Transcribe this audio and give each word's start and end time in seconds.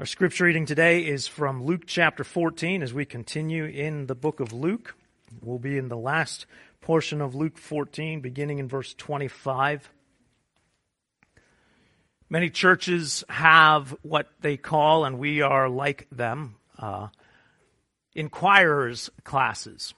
Our 0.00 0.06
scripture 0.06 0.46
reading 0.46 0.66
today 0.66 1.06
is 1.06 1.28
from 1.28 1.62
Luke 1.62 1.82
chapter 1.86 2.24
14 2.24 2.82
as 2.82 2.92
we 2.92 3.04
continue 3.04 3.64
in 3.64 4.08
the 4.08 4.16
book 4.16 4.40
of 4.40 4.52
Luke. 4.52 4.96
We'll 5.40 5.60
be 5.60 5.78
in 5.78 5.86
the 5.86 5.96
last 5.96 6.46
portion 6.80 7.20
of 7.20 7.36
Luke 7.36 7.56
14, 7.56 8.20
beginning 8.20 8.58
in 8.58 8.66
verse 8.66 8.92
25. 8.94 9.88
Many 12.28 12.50
churches 12.50 13.22
have 13.28 13.96
what 14.02 14.26
they 14.40 14.56
call, 14.56 15.04
and 15.04 15.16
we 15.16 15.42
are 15.42 15.68
like 15.68 16.08
them, 16.10 16.56
uh, 16.76 17.06
inquirers 18.16 19.10
classes. 19.22 19.94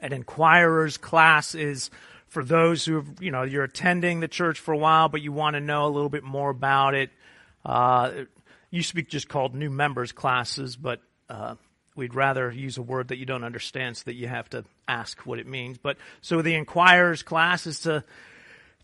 An 0.00 0.12
inquirers 0.12 0.98
class 0.98 1.56
is 1.56 1.90
for 2.28 2.44
those 2.44 2.84
who, 2.84 3.04
you 3.18 3.32
know, 3.32 3.42
you're 3.42 3.64
attending 3.64 4.20
the 4.20 4.28
church 4.28 4.60
for 4.60 4.72
a 4.72 4.78
while, 4.78 5.08
but 5.08 5.20
you 5.20 5.32
want 5.32 5.54
to 5.54 5.60
know 5.60 5.84
a 5.84 5.90
little 5.90 6.08
bit 6.08 6.22
more 6.22 6.50
about 6.50 6.94
it. 6.94 7.10
Uh, 7.64 8.24
used 8.70 8.90
to 8.90 8.94
be 8.94 9.02
just 9.02 9.28
called 9.28 9.54
new 9.54 9.70
members 9.70 10.12
classes, 10.12 10.76
but 10.76 11.00
uh, 11.28 11.54
we'd 11.96 12.14
rather 12.14 12.50
use 12.50 12.78
a 12.78 12.82
word 12.82 13.08
that 13.08 13.18
you 13.18 13.26
don't 13.26 13.44
understand 13.44 13.96
so 13.96 14.04
that 14.06 14.14
you 14.14 14.28
have 14.28 14.48
to 14.50 14.64
ask 14.86 15.20
what 15.26 15.38
it 15.38 15.46
means. 15.46 15.78
But 15.78 15.96
so 16.20 16.42
the 16.42 16.54
inquirers 16.54 17.22
class 17.22 17.66
is 17.66 17.80
to 17.80 18.04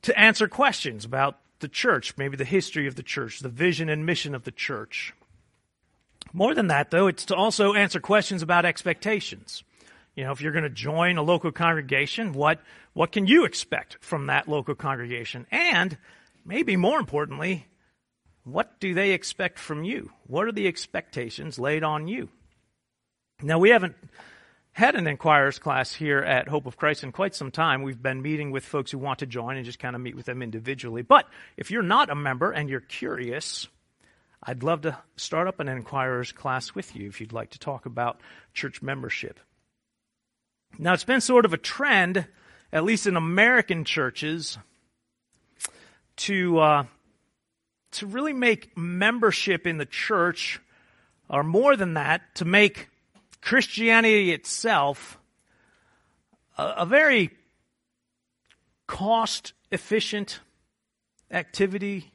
to 0.03 0.19
answer 0.19 0.49
questions 0.49 1.07
about 1.07 1.39
the 1.61 1.69
church, 1.69 2.15
maybe 2.19 2.37
the 2.37 2.45
history 2.45 2.87
of 2.87 2.95
the 2.95 3.03
church, 3.03 3.41
the 3.41 3.49
vision 3.49 3.89
and 3.89 4.05
mission 4.05 4.35
of 4.35 4.45
the 4.45 4.51
church. 4.51 5.15
More 6.35 6.55
than 6.55 6.67
that, 6.67 6.91
though, 6.91 7.07
it's 7.07 7.25
to 7.27 7.35
also 7.35 7.73
answer 7.73 8.01
questions 8.01 8.43
about 8.43 8.67
expectations. 8.67 9.63
You 10.15 10.25
know, 10.25 10.33
if 10.33 10.41
you're 10.41 10.53
going 10.53 10.65
to 10.65 10.71
join 10.71 11.17
a 11.17 11.23
local 11.23 11.53
congregation, 11.53 12.33
what 12.33 12.61
what 12.93 13.13
can 13.13 13.27
you 13.27 13.45
expect 13.45 13.99
from 14.01 14.27
that 14.27 14.49
local 14.49 14.75
congregation? 14.75 15.47
And 15.51 15.97
maybe 16.45 16.77
more 16.77 16.99
importantly, 16.99 17.67
what 18.45 18.79
do 18.79 18.95
they 18.95 19.13
expect 19.13 19.59
from 19.59 19.85
you? 19.85 20.11
What 20.27 20.47
are 20.47 20.53
the 20.53 20.69
expectations 20.69 21.59
laid 21.59 21.83
on 21.83 22.09
you? 22.09 22.29
Now, 23.43 23.59
we 23.59 23.71
haven't 23.71 23.97
had 24.73 24.97
an 24.97 25.07
inquirers 25.07 25.59
class 25.59 25.95
here 25.95 26.19
at 26.19 26.49
Hope 26.49 26.67
of 26.67 26.77
Christ 26.77 27.05
in 27.05 27.13
quite 27.13 27.35
some 27.35 27.51
time. 27.51 27.83
We've 27.83 28.01
been 28.01 28.23
meeting 28.23 28.51
with 28.51 28.65
folks 28.65 28.91
who 28.91 28.99
want 28.99 29.21
to 29.21 29.27
join 29.27 29.57
and 29.57 29.65
just 29.65 29.79
kind 29.79 29.97
of 29.97 30.03
meet 30.03 30.17
with 30.17 30.27
them 30.27 30.43
individually. 30.43 31.03
But 31.03 31.27
if 31.57 31.71
you're 31.71 31.83
not 31.83 32.11
a 32.11 32.15
member 32.15 32.51
and 32.51 32.69
you're 32.69 32.81
curious, 32.81 33.67
I'd 34.43 34.63
love 34.63 34.83
to 34.83 34.99
start 35.17 35.49
up 35.49 35.61
an 35.61 35.69
inquirers 35.69 36.33
class 36.33 36.75
with 36.75 36.95
you 36.95 37.09
if 37.09 37.21
you'd 37.21 37.33
like 37.33 37.51
to 37.51 37.59
talk 37.59 37.87
about 37.87 38.21
church 38.53 38.83
membership. 38.83 39.41
Now, 40.79 40.93
it's 40.93 41.05
been 41.05 41.21
sort 41.21 41.45
of 41.45 41.53
a 41.53 41.59
trend, 41.59 42.27
at 42.73 42.85
least 42.85 43.07
in 43.07 43.17
American 43.17 43.85
churches, 43.85 44.59
to 46.17 46.59
uh, 46.59 46.85
to 47.95 48.07
really 48.07 48.33
make 48.33 48.77
membership 48.77 49.67
in 49.67 49.79
the 49.79 49.87
church, 49.87 50.61
or 51.29 51.43
more 51.43 51.77
than 51.77 51.95
that, 51.95 52.35
to 52.37 52.45
make 52.45 52.89
Christianity 53.41 54.33
itself 54.33 55.19
a, 56.57 56.75
a 56.79 56.87
very 56.87 57.31
cost 58.87 59.53
efficient 59.71 60.41
activity. 61.31 62.13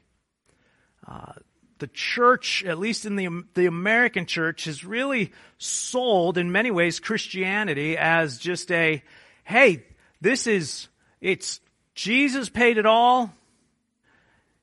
Uh, 1.06 1.32
the 1.78 1.88
church, 1.88 2.62
at 2.64 2.78
least 2.78 3.06
in 3.06 3.16
the, 3.16 3.44
the 3.54 3.66
American 3.66 4.26
church, 4.26 4.64
has 4.64 4.84
really 4.84 5.32
sold 5.58 6.36
in 6.38 6.52
many 6.52 6.70
ways 6.70 7.00
Christianity 7.00 7.96
as 7.96 8.38
just 8.38 8.70
a, 8.70 9.02
hey, 9.44 9.84
this 10.20 10.46
is, 10.46 10.88
it's, 11.20 11.60
Jesus 11.94 12.48
paid 12.48 12.76
it 12.76 12.86
all. 12.86 13.32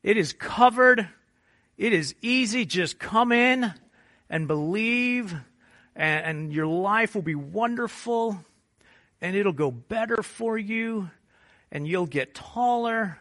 It 0.04 0.18
is 0.18 0.34
covered. 0.34 1.08
It 1.78 1.94
is 1.94 2.16
easy. 2.22 2.66
Just 2.66 3.00
come 3.00 3.32
in 3.32 3.74
and 4.30 4.48
believe, 4.48 5.34
and, 5.96 6.26
and 6.26 6.54
your 6.54 6.68
life 6.68 7.16
will 7.16 7.22
be 7.22 7.36
wonderful, 7.36 8.38
and 9.22 9.36
it'll 9.36 9.54
go 9.54 9.72
better 9.72 10.22
for 10.22 10.58
you, 10.58 11.10
and 11.72 11.88
you'll 11.88 12.06
get 12.06 12.36
taller. 12.36 13.20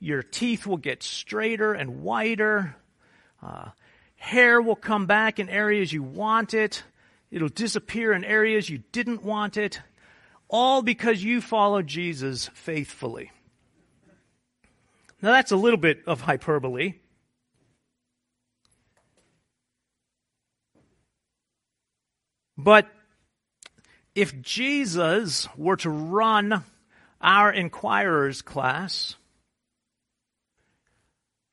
Your 0.00 0.22
teeth 0.22 0.66
will 0.66 0.76
get 0.76 1.02
straighter 1.02 1.72
and 1.72 2.02
whiter. 2.02 2.76
Uh, 3.42 3.70
hair 4.16 4.60
will 4.60 4.76
come 4.76 5.06
back 5.06 5.38
in 5.38 5.48
areas 5.48 5.92
you 5.92 6.02
want 6.02 6.54
it. 6.54 6.82
It'll 7.30 7.48
disappear 7.48 8.12
in 8.12 8.24
areas 8.24 8.68
you 8.70 8.82
didn't 8.92 9.22
want 9.22 9.56
it. 9.56 9.80
All 10.48 10.82
because 10.82 11.24
you 11.24 11.40
followed 11.40 11.86
Jesus 11.86 12.48
faithfully. 12.54 13.32
Now, 15.24 15.32
that's 15.32 15.52
a 15.52 15.56
little 15.56 15.78
bit 15.78 16.02
of 16.06 16.20
hyperbole. 16.20 16.96
But 22.58 22.88
if 24.14 24.38
Jesus 24.42 25.48
were 25.56 25.76
to 25.76 25.88
run 25.88 26.62
our 27.22 27.50
inquirers 27.50 28.42
class, 28.42 29.14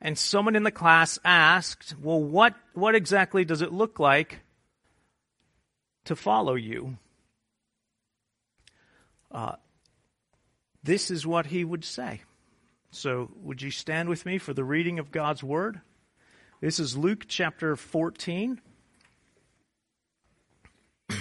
and 0.01 0.17
someone 0.17 0.57
in 0.57 0.63
the 0.63 0.71
class 0.71 1.17
asked, 1.23 1.95
Well, 1.97 2.21
what, 2.21 2.55
what 2.73 2.93
exactly 2.93 3.45
does 3.45 3.61
it 3.61 3.71
look 3.71 4.01
like 4.01 4.39
to 6.03 6.17
follow 6.17 6.55
you? 6.55 6.97
Uh, 9.31 9.55
this 10.83 11.09
is 11.09 11.25
what 11.25 11.45
he 11.45 11.63
would 11.63 11.85
say. 11.85 12.23
So, 12.93 13.31
would 13.37 13.61
you 13.61 13.71
stand 13.71 14.09
with 14.09 14.25
me 14.25 14.37
for 14.37 14.53
the 14.53 14.65
reading 14.65 14.99
of 14.99 15.11
God's 15.13 15.41
Word? 15.41 15.79
This 16.59 16.77
is 16.77 16.97
Luke 16.97 17.23
chapter 17.25 17.77
14. 17.77 18.59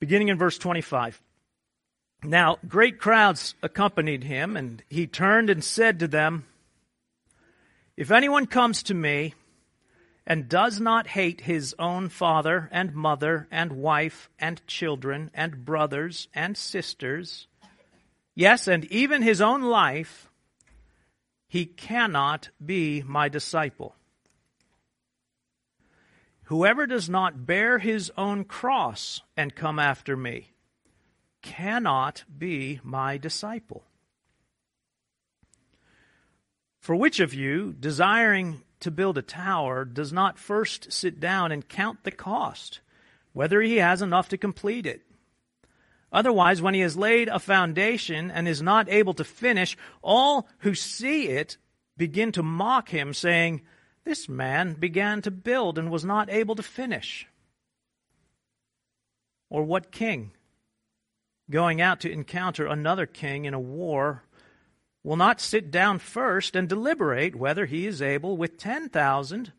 Beginning 0.00 0.26
in 0.26 0.36
verse 0.36 0.58
25. 0.58 1.22
Now, 2.24 2.58
great 2.66 2.98
crowds 2.98 3.54
accompanied 3.62 4.24
him, 4.24 4.56
and 4.56 4.82
he 4.88 5.06
turned 5.06 5.48
and 5.48 5.62
said 5.62 6.00
to 6.00 6.08
them, 6.08 6.44
If 7.96 8.10
anyone 8.10 8.46
comes 8.46 8.82
to 8.82 8.94
me, 8.94 9.34
and 10.26 10.48
does 10.48 10.80
not 10.80 11.06
hate 11.06 11.42
his 11.42 11.74
own 11.78 12.08
father 12.08 12.68
and 12.72 12.94
mother 12.94 13.46
and 13.50 13.72
wife 13.72 14.28
and 14.38 14.66
children 14.66 15.30
and 15.32 15.64
brothers 15.64 16.26
and 16.34 16.56
sisters, 16.56 17.46
yes, 18.34 18.66
and 18.66 18.84
even 18.86 19.22
his 19.22 19.40
own 19.40 19.62
life, 19.62 20.28
he 21.46 21.64
cannot 21.64 22.48
be 22.64 23.02
my 23.06 23.28
disciple. 23.28 23.94
Whoever 26.44 26.86
does 26.86 27.08
not 27.08 27.46
bear 27.46 27.78
his 27.78 28.12
own 28.16 28.44
cross 28.44 29.20
and 29.36 29.54
come 29.54 29.78
after 29.78 30.16
me 30.16 30.52
cannot 31.42 32.24
be 32.36 32.80
my 32.82 33.16
disciple. 33.16 33.84
For 36.80 36.94
which 36.94 37.18
of 37.18 37.34
you, 37.34 37.72
desiring 37.72 38.62
to 38.80 38.90
build 38.90 39.18
a 39.18 39.22
tower 39.22 39.84
does 39.84 40.12
not 40.12 40.38
first 40.38 40.92
sit 40.92 41.20
down 41.20 41.52
and 41.52 41.68
count 41.68 42.04
the 42.04 42.10
cost, 42.10 42.80
whether 43.32 43.60
he 43.60 43.76
has 43.76 44.02
enough 44.02 44.28
to 44.30 44.38
complete 44.38 44.86
it. 44.86 45.02
Otherwise, 46.12 46.62
when 46.62 46.74
he 46.74 46.80
has 46.80 46.96
laid 46.96 47.28
a 47.28 47.38
foundation 47.38 48.30
and 48.30 48.46
is 48.46 48.62
not 48.62 48.88
able 48.88 49.14
to 49.14 49.24
finish, 49.24 49.76
all 50.02 50.48
who 50.58 50.74
see 50.74 51.28
it 51.28 51.56
begin 51.96 52.32
to 52.32 52.42
mock 52.42 52.90
him, 52.90 53.12
saying, 53.12 53.62
This 54.04 54.28
man 54.28 54.74
began 54.74 55.20
to 55.22 55.30
build 55.30 55.78
and 55.78 55.90
was 55.90 56.04
not 56.04 56.30
able 56.30 56.54
to 56.54 56.62
finish. 56.62 57.26
Or 59.50 59.64
what 59.64 59.92
king, 59.92 60.32
going 61.50 61.80
out 61.80 62.00
to 62.00 62.10
encounter 62.10 62.66
another 62.66 63.06
king 63.06 63.44
in 63.44 63.54
a 63.54 63.60
war, 63.60 64.22
will 65.06 65.16
not 65.16 65.40
sit 65.40 65.70
down 65.70 66.00
first 66.00 66.56
and 66.56 66.68
deliberate 66.68 67.36
whether 67.36 67.66
he 67.66 67.86
is 67.86 68.02
able 68.02 68.36
with 68.36 68.58
10,000 68.58 69.52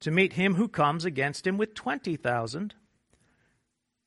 to 0.00 0.10
meet 0.10 0.32
him 0.32 0.56
who 0.56 0.66
comes 0.66 1.04
against 1.04 1.46
him 1.46 1.56
with 1.56 1.76
20,000. 1.76 2.74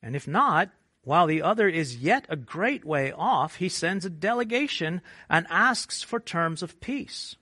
And 0.02 0.14
if 0.14 0.28
not, 0.28 0.68
while 1.02 1.26
the 1.26 1.40
other 1.40 1.68
is 1.68 1.96
yet 1.96 2.26
a 2.28 2.36
great 2.36 2.84
way 2.84 3.10
off, 3.12 3.56
he 3.56 3.70
sends 3.70 4.04
a 4.04 4.10
delegation 4.10 5.00
and 5.30 5.46
asks 5.48 6.02
for 6.02 6.20
terms 6.20 6.62
of 6.62 6.80
peace. 6.80 7.36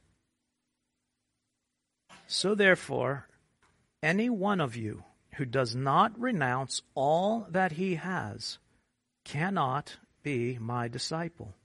So 2.29 2.55
therefore, 2.55 3.27
any 4.05 4.31
one 4.31 4.61
of 4.61 4.77
you 4.77 5.03
who 5.35 5.47
does 5.47 5.75
not 5.75 6.17
renounce 6.17 6.83
all 6.95 7.49
that 7.51 7.73
he 7.73 7.97
has 7.97 8.59
cannot 9.25 9.97
be 10.23 10.59
my 10.61 10.87
disciple. 10.87 11.57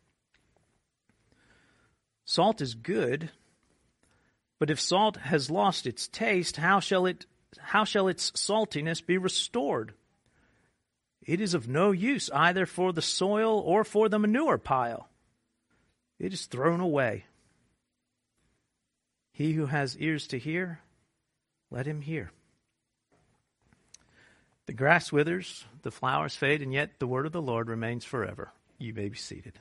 Salt 2.28 2.60
is 2.60 2.76
good, 2.76 3.32
but 4.60 4.70
if 4.70 4.82
salt 4.82 5.16
has 5.16 5.50
lost 5.50 5.88
its 5.88 6.10
taste, 6.10 6.58
how 6.58 6.82
shall 6.82 7.06
it 7.06 7.26
how 7.58 7.86
shall 7.86 8.10
its 8.10 8.32
saltiness 8.32 9.00
be 9.00 9.18
restored? 9.18 9.94
It 11.26 11.40
is 11.40 11.54
of 11.54 11.70
no 11.70 11.92
use 11.92 12.30
either 12.32 12.66
for 12.66 12.92
the 12.92 13.02
soil 13.02 13.60
or 13.60 13.86
for 13.86 14.10
the 14.10 14.20
manure 14.20 14.58
pile. 14.58 15.08
It 16.20 16.34
is 16.34 16.48
thrown 16.48 16.82
away. 16.82 17.26
He 19.32 19.54
who 19.54 19.68
has 19.68 19.98
ears 19.98 20.28
to 20.28 20.38
hear, 20.38 20.82
let 21.72 21.86
him 21.86 22.02
hear. 22.02 22.32
The 24.66 24.74
grass 24.74 25.14
withers, 25.14 25.64
the 25.84 25.92
flowers 25.92 26.36
fade, 26.36 26.62
and 26.62 26.74
yet 26.74 27.00
the 27.00 27.08
word 27.08 27.26
of 27.26 27.32
the 27.32 27.42
Lord 27.42 27.70
remains 27.70 28.04
forever. 28.04 28.52
You 28.78 28.94
may 28.94 29.08
be 29.08 29.18
seated. 29.18 29.60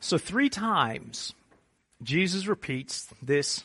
So, 0.00 0.18
three 0.18 0.48
times, 0.48 1.34
Jesus 2.02 2.46
repeats 2.46 3.12
this, 3.20 3.64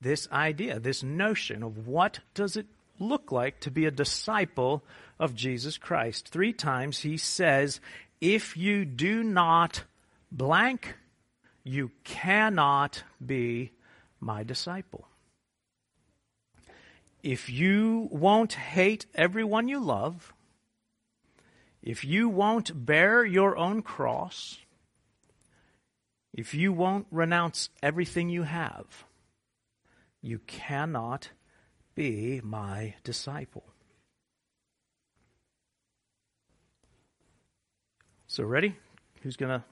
this 0.00 0.28
idea, 0.30 0.78
this 0.78 1.02
notion 1.02 1.62
of 1.62 1.86
what 1.86 2.20
does 2.34 2.56
it 2.56 2.66
look 2.98 3.32
like 3.32 3.60
to 3.60 3.70
be 3.70 3.86
a 3.86 3.90
disciple 3.90 4.82
of 5.18 5.34
Jesus 5.34 5.76
Christ. 5.76 6.28
Three 6.28 6.52
times 6.52 7.00
he 7.00 7.16
says, 7.16 7.80
if 8.20 8.56
you 8.56 8.84
do 8.84 9.24
not 9.24 9.82
blank, 10.30 10.94
you 11.64 11.90
cannot 12.04 13.02
be 13.24 13.72
my 14.20 14.44
disciple. 14.44 15.06
If 17.22 17.50
you 17.50 18.08
won't 18.10 18.54
hate 18.54 19.06
everyone 19.14 19.68
you 19.68 19.80
love, 19.80 20.32
if 21.82 22.04
you 22.04 22.28
won't 22.28 22.86
bear 22.86 23.24
your 23.24 23.56
own 23.56 23.82
cross, 23.82 24.58
if 26.32 26.54
you 26.54 26.72
won't 26.72 27.06
renounce 27.10 27.68
everything 27.82 28.28
you 28.28 28.42
have, 28.42 29.04
you 30.20 30.38
cannot 30.46 31.30
be 31.94 32.40
my 32.42 32.94
disciple. 33.04 33.64
So 38.26 38.44
ready? 38.44 38.76
Who's 39.22 39.36
going 39.36 39.60
to 39.60 39.64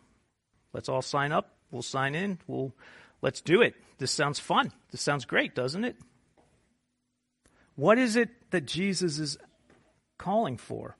let's 0.74 0.88
all 0.88 1.02
sign 1.02 1.32
up. 1.32 1.54
We'll 1.70 1.82
sign 1.82 2.14
in. 2.14 2.38
We'll 2.46 2.74
let's 3.22 3.40
do 3.40 3.62
it. 3.62 3.74
This 3.98 4.10
sounds 4.10 4.38
fun. 4.38 4.72
This 4.90 5.00
sounds 5.00 5.24
great, 5.24 5.54
doesn't 5.54 5.84
it? 5.84 5.96
What 7.74 7.98
is 7.98 8.16
it 8.16 8.28
that 8.50 8.66
Jesus 8.66 9.18
is 9.18 9.38
calling 10.18 10.58
for? 10.58 10.96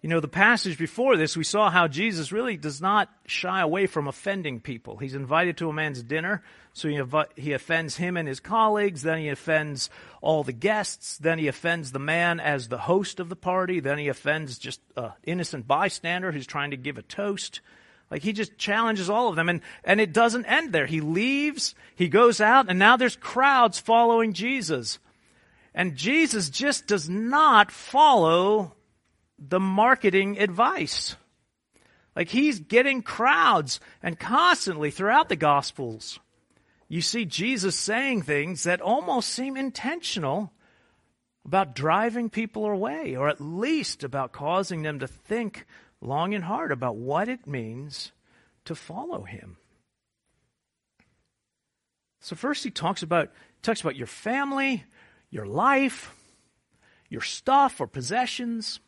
You 0.00 0.08
know, 0.08 0.20
the 0.20 0.28
passage 0.28 0.78
before 0.78 1.16
this, 1.16 1.36
we 1.36 1.42
saw 1.42 1.70
how 1.70 1.88
Jesus 1.88 2.30
really 2.30 2.56
does 2.56 2.80
not 2.80 3.10
shy 3.26 3.60
away 3.60 3.86
from 3.86 4.06
offending 4.06 4.60
people. 4.60 4.96
He's 4.98 5.16
invited 5.16 5.56
to 5.56 5.68
a 5.68 5.72
man's 5.72 6.04
dinner, 6.04 6.44
so 6.72 6.88
he, 6.88 7.02
he 7.34 7.52
offends 7.52 7.96
him 7.96 8.16
and 8.16 8.28
his 8.28 8.38
colleagues, 8.38 9.02
then 9.02 9.18
he 9.18 9.28
offends 9.28 9.90
all 10.20 10.44
the 10.44 10.52
guests, 10.52 11.18
then 11.18 11.40
he 11.40 11.48
offends 11.48 11.90
the 11.90 11.98
man 11.98 12.38
as 12.38 12.68
the 12.68 12.78
host 12.78 13.18
of 13.18 13.28
the 13.28 13.36
party, 13.36 13.80
then 13.80 13.98
he 13.98 14.06
offends 14.06 14.56
just 14.58 14.80
an 14.96 15.10
innocent 15.24 15.66
bystander 15.66 16.30
who's 16.30 16.46
trying 16.46 16.70
to 16.70 16.76
give 16.76 16.96
a 16.96 17.02
toast. 17.02 17.60
Like 18.08 18.22
he 18.22 18.32
just 18.32 18.56
challenges 18.56 19.10
all 19.10 19.28
of 19.28 19.36
them 19.36 19.48
and, 19.48 19.60
and 19.82 20.00
it 20.00 20.12
doesn't 20.12 20.46
end 20.46 20.72
there. 20.72 20.86
He 20.86 21.00
leaves, 21.00 21.74
he 21.96 22.08
goes 22.08 22.40
out, 22.40 22.70
and 22.70 22.78
now 22.78 22.96
there's 22.96 23.16
crowds 23.16 23.80
following 23.80 24.32
Jesus. 24.32 25.00
And 25.74 25.96
Jesus 25.96 26.50
just 26.50 26.86
does 26.86 27.08
not 27.08 27.72
follow 27.72 28.74
the 29.38 29.60
marketing 29.60 30.38
advice. 30.38 31.16
Like 32.16 32.28
he's 32.28 32.58
getting 32.58 33.02
crowds 33.02 33.78
and 34.02 34.18
constantly 34.18 34.90
throughout 34.90 35.28
the 35.28 35.36
Gospels, 35.36 36.18
you 36.88 37.00
see 37.00 37.24
Jesus 37.24 37.76
saying 37.76 38.22
things 38.22 38.64
that 38.64 38.80
almost 38.80 39.28
seem 39.28 39.56
intentional 39.56 40.52
about 41.44 41.74
driving 41.74 42.28
people 42.28 42.66
away, 42.66 43.14
or 43.16 43.28
at 43.28 43.40
least 43.40 44.04
about 44.04 44.32
causing 44.32 44.82
them 44.82 44.98
to 44.98 45.06
think 45.06 45.66
long 46.00 46.34
and 46.34 46.44
hard 46.44 46.72
about 46.72 46.96
what 46.96 47.28
it 47.28 47.46
means 47.46 48.12
to 48.64 48.74
follow 48.74 49.22
him. 49.22 49.56
So 52.20 52.36
first 52.36 52.64
he 52.64 52.70
talks 52.70 53.02
about 53.02 53.30
talks 53.62 53.80
about 53.80 53.96
your 53.96 54.06
family, 54.06 54.84
your 55.30 55.46
life, 55.46 56.14
your 57.08 57.20
stuff 57.20 57.80
or 57.80 57.86
possessions. 57.86 58.80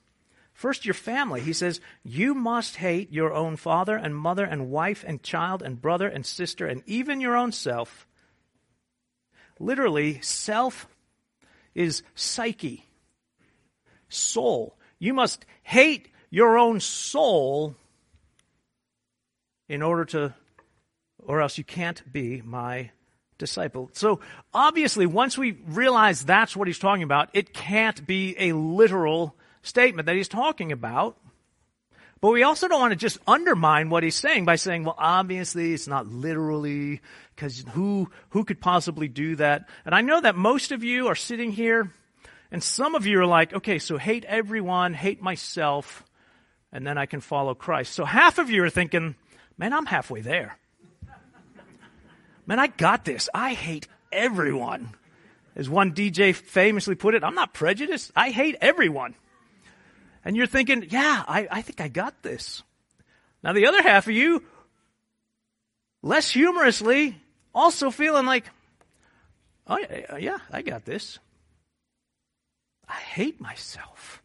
First, 0.60 0.84
your 0.84 0.92
family. 0.92 1.40
He 1.40 1.54
says, 1.54 1.80
You 2.04 2.34
must 2.34 2.76
hate 2.76 3.10
your 3.10 3.32
own 3.32 3.56
father 3.56 3.96
and 3.96 4.14
mother 4.14 4.44
and 4.44 4.68
wife 4.70 5.02
and 5.06 5.22
child 5.22 5.62
and 5.62 5.80
brother 5.80 6.06
and 6.06 6.26
sister 6.26 6.66
and 6.66 6.82
even 6.84 7.22
your 7.22 7.34
own 7.34 7.50
self. 7.50 8.06
Literally, 9.58 10.20
self 10.20 10.86
is 11.74 12.02
psyche, 12.14 12.84
soul. 14.10 14.76
You 14.98 15.14
must 15.14 15.46
hate 15.62 16.08
your 16.28 16.58
own 16.58 16.80
soul 16.80 17.74
in 19.66 19.80
order 19.80 20.04
to, 20.04 20.34
or 21.20 21.40
else 21.40 21.56
you 21.56 21.64
can't 21.64 22.02
be 22.12 22.42
my 22.42 22.90
disciple. 23.38 23.88
So 23.94 24.20
obviously, 24.52 25.06
once 25.06 25.38
we 25.38 25.52
realize 25.52 26.22
that's 26.22 26.54
what 26.54 26.68
he's 26.68 26.78
talking 26.78 27.02
about, 27.02 27.30
it 27.32 27.54
can't 27.54 28.06
be 28.06 28.36
a 28.38 28.52
literal 28.52 29.34
statement 29.62 30.06
that 30.06 30.16
he's 30.16 30.28
talking 30.28 30.72
about. 30.72 31.16
But 32.20 32.32
we 32.32 32.42
also 32.42 32.68
don't 32.68 32.80
want 32.80 32.92
to 32.92 32.96
just 32.96 33.18
undermine 33.26 33.88
what 33.88 34.02
he's 34.02 34.14
saying 34.14 34.44
by 34.44 34.56
saying, 34.56 34.84
well, 34.84 34.94
obviously 34.98 35.72
it's 35.72 35.88
not 35.88 36.06
literally, 36.06 37.00
because 37.34 37.64
who, 37.72 38.10
who 38.30 38.44
could 38.44 38.60
possibly 38.60 39.08
do 39.08 39.36
that? 39.36 39.68
And 39.86 39.94
I 39.94 40.02
know 40.02 40.20
that 40.20 40.36
most 40.36 40.70
of 40.70 40.84
you 40.84 41.08
are 41.08 41.14
sitting 41.14 41.50
here, 41.50 41.90
and 42.50 42.62
some 42.62 42.94
of 42.94 43.06
you 43.06 43.18
are 43.20 43.26
like, 43.26 43.54
okay, 43.54 43.78
so 43.78 43.96
hate 43.96 44.26
everyone, 44.26 44.92
hate 44.92 45.22
myself, 45.22 46.04
and 46.72 46.86
then 46.86 46.98
I 46.98 47.06
can 47.06 47.20
follow 47.20 47.54
Christ. 47.54 47.94
So 47.94 48.04
half 48.04 48.38
of 48.38 48.50
you 48.50 48.64
are 48.64 48.70
thinking, 48.70 49.14
man, 49.56 49.72
I'm 49.72 49.86
halfway 49.86 50.20
there. 50.20 50.58
Man, 52.46 52.58
I 52.58 52.66
got 52.66 53.04
this. 53.04 53.30
I 53.32 53.54
hate 53.54 53.88
everyone. 54.12 54.90
As 55.56 55.70
one 55.70 55.92
DJ 55.92 56.34
famously 56.34 56.96
put 56.96 57.14
it, 57.14 57.24
I'm 57.24 57.34
not 57.34 57.54
prejudiced. 57.54 58.10
I 58.14 58.30
hate 58.30 58.56
everyone. 58.60 59.14
And 60.24 60.36
you're 60.36 60.46
thinking, 60.46 60.86
yeah, 60.90 61.24
I, 61.26 61.48
I 61.50 61.62
think 61.62 61.80
I 61.80 61.88
got 61.88 62.22
this. 62.22 62.62
Now, 63.42 63.52
the 63.52 63.66
other 63.66 63.82
half 63.82 64.06
of 64.06 64.14
you, 64.14 64.44
less 66.02 66.30
humorously, 66.30 67.16
also 67.54 67.90
feeling 67.90 68.26
like, 68.26 68.44
oh, 69.66 69.78
yeah, 70.18 70.38
I 70.50 70.62
got 70.62 70.84
this. 70.84 71.18
I 72.86 72.94
hate 72.94 73.40
myself. 73.40 74.22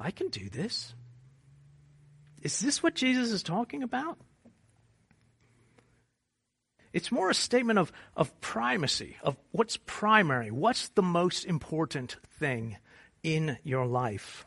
I 0.00 0.10
can 0.10 0.28
do 0.28 0.48
this. 0.48 0.94
Is 2.40 2.58
this 2.58 2.82
what 2.82 2.96
Jesus 2.96 3.30
is 3.30 3.44
talking 3.44 3.84
about? 3.84 4.18
It's 6.92 7.12
more 7.12 7.30
a 7.30 7.34
statement 7.34 7.78
of, 7.78 7.92
of 8.16 8.38
primacy, 8.40 9.16
of 9.22 9.36
what's 9.52 9.78
primary, 9.86 10.50
what's 10.50 10.88
the 10.88 11.02
most 11.02 11.44
important 11.44 12.16
thing 12.38 12.76
in 13.22 13.58
your 13.64 13.86
life? 13.86 14.46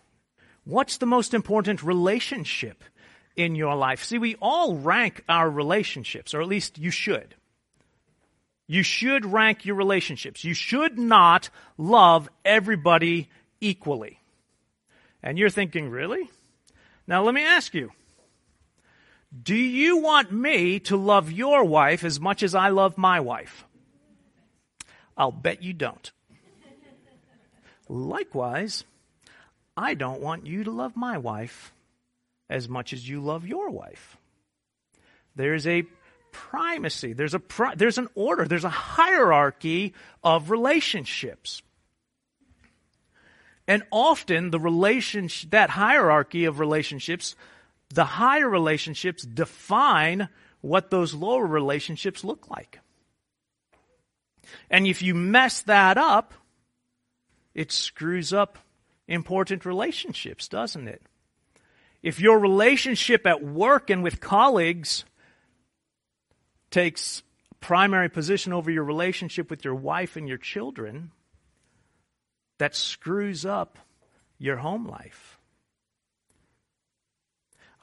What's 0.64 0.98
the 0.98 1.06
most 1.06 1.34
important 1.34 1.84
relationship 1.84 2.84
in 3.36 3.56
your 3.56 3.76
life? 3.76 4.04
See, 4.04 4.18
we 4.18 4.36
all 4.42 4.76
rank 4.76 5.24
our 5.30 5.50
relationships, 5.50 6.34
or 6.34 6.42
at 6.42 6.48
least 6.48 6.78
you 6.78 6.92
should. 6.92 7.36
You 8.68 8.82
should 8.82 9.26
rank 9.26 9.66
your 9.66 9.76
relationships. 9.76 10.44
You 10.44 10.56
should 10.56 10.98
not 10.98 11.50
love 11.78 12.28
everybody 12.44 13.30
equally. 13.62 14.20
And 15.22 15.38
you're 15.38 15.50
thinking, 15.50 15.90
really? 15.90 16.30
Now 17.08 17.24
let 17.24 17.36
me 17.36 17.44
ask 17.44 17.74
you. 17.74 17.92
Do 19.44 19.56
you 19.56 19.98
want 19.98 20.32
me 20.32 20.80
to 20.82 20.96
love 20.96 21.32
your 21.32 21.64
wife 21.64 22.04
as 22.04 22.20
much 22.20 22.42
as 22.42 22.56
I 22.56 22.70
love 22.70 22.98
my 22.98 23.20
wife? 23.20 23.66
I'll 25.18 25.32
bet 25.32 25.62
you 25.62 25.74
don't. 25.74 26.12
Likewise, 27.88 28.84
I 29.78 29.94
don't 29.94 30.22
want 30.22 30.48
you 30.48 30.64
to 30.64 30.72
love 30.72 30.96
my 30.96 31.18
wife 31.18 31.74
as 32.50 32.70
much 32.70 32.94
as 32.94 33.08
you 33.08 33.22
love 33.22 33.48
your 33.48 33.70
wife. 33.70 34.18
There's 35.36 35.68
a 35.68 35.84
primacy, 36.32 37.14
there's, 37.14 37.34
a 37.34 37.40
pri- 37.40 37.76
there's 37.76 37.98
an 37.98 38.10
order, 38.16 38.46
there's 38.46 38.64
a 38.64 38.70
hierarchy 38.70 39.94
of 40.24 40.50
relationships. 40.50 41.62
And 43.68 43.84
often 43.92 44.52
the 44.52 44.60
relationship, 44.60 45.52
that 45.52 45.72
hierarchy 45.72 46.46
of 46.46 46.60
relationships, 46.60 47.36
the 47.90 48.06
higher 48.06 48.50
relationships 48.50 49.24
define 49.24 50.30
what 50.62 50.90
those 50.90 51.14
lower 51.14 51.46
relationships 51.46 52.24
look 52.24 52.50
like. 52.50 52.80
And 54.70 54.86
if 54.86 55.02
you 55.02 55.16
mess 55.16 55.62
that 55.64 55.98
up, 55.98 56.34
it 57.56 57.72
screws 57.72 58.34
up 58.34 58.60
important 59.08 59.66
relationships, 59.66 60.48
doesn't 60.48 60.88
it? 60.88 61.02
If 62.04 62.20
your 62.20 62.38
relationship 62.38 63.26
at 63.26 63.44
work 63.44 63.90
and 63.90 64.04
with 64.04 64.20
colleagues 64.20 65.06
takes 66.70 67.24
primary 67.62 68.10
position 68.10 68.54
over 68.54 68.70
your 68.70 68.84
relationship 68.84 69.50
with 69.50 69.66
your 69.66 69.74
wife 69.74 70.16
and 70.16 70.28
your 70.28 70.38
children, 70.38 71.12
that 72.60 72.76
screws 72.76 73.46
up 73.46 73.80
your 74.38 74.58
home 74.58 74.86
life. 74.86 75.40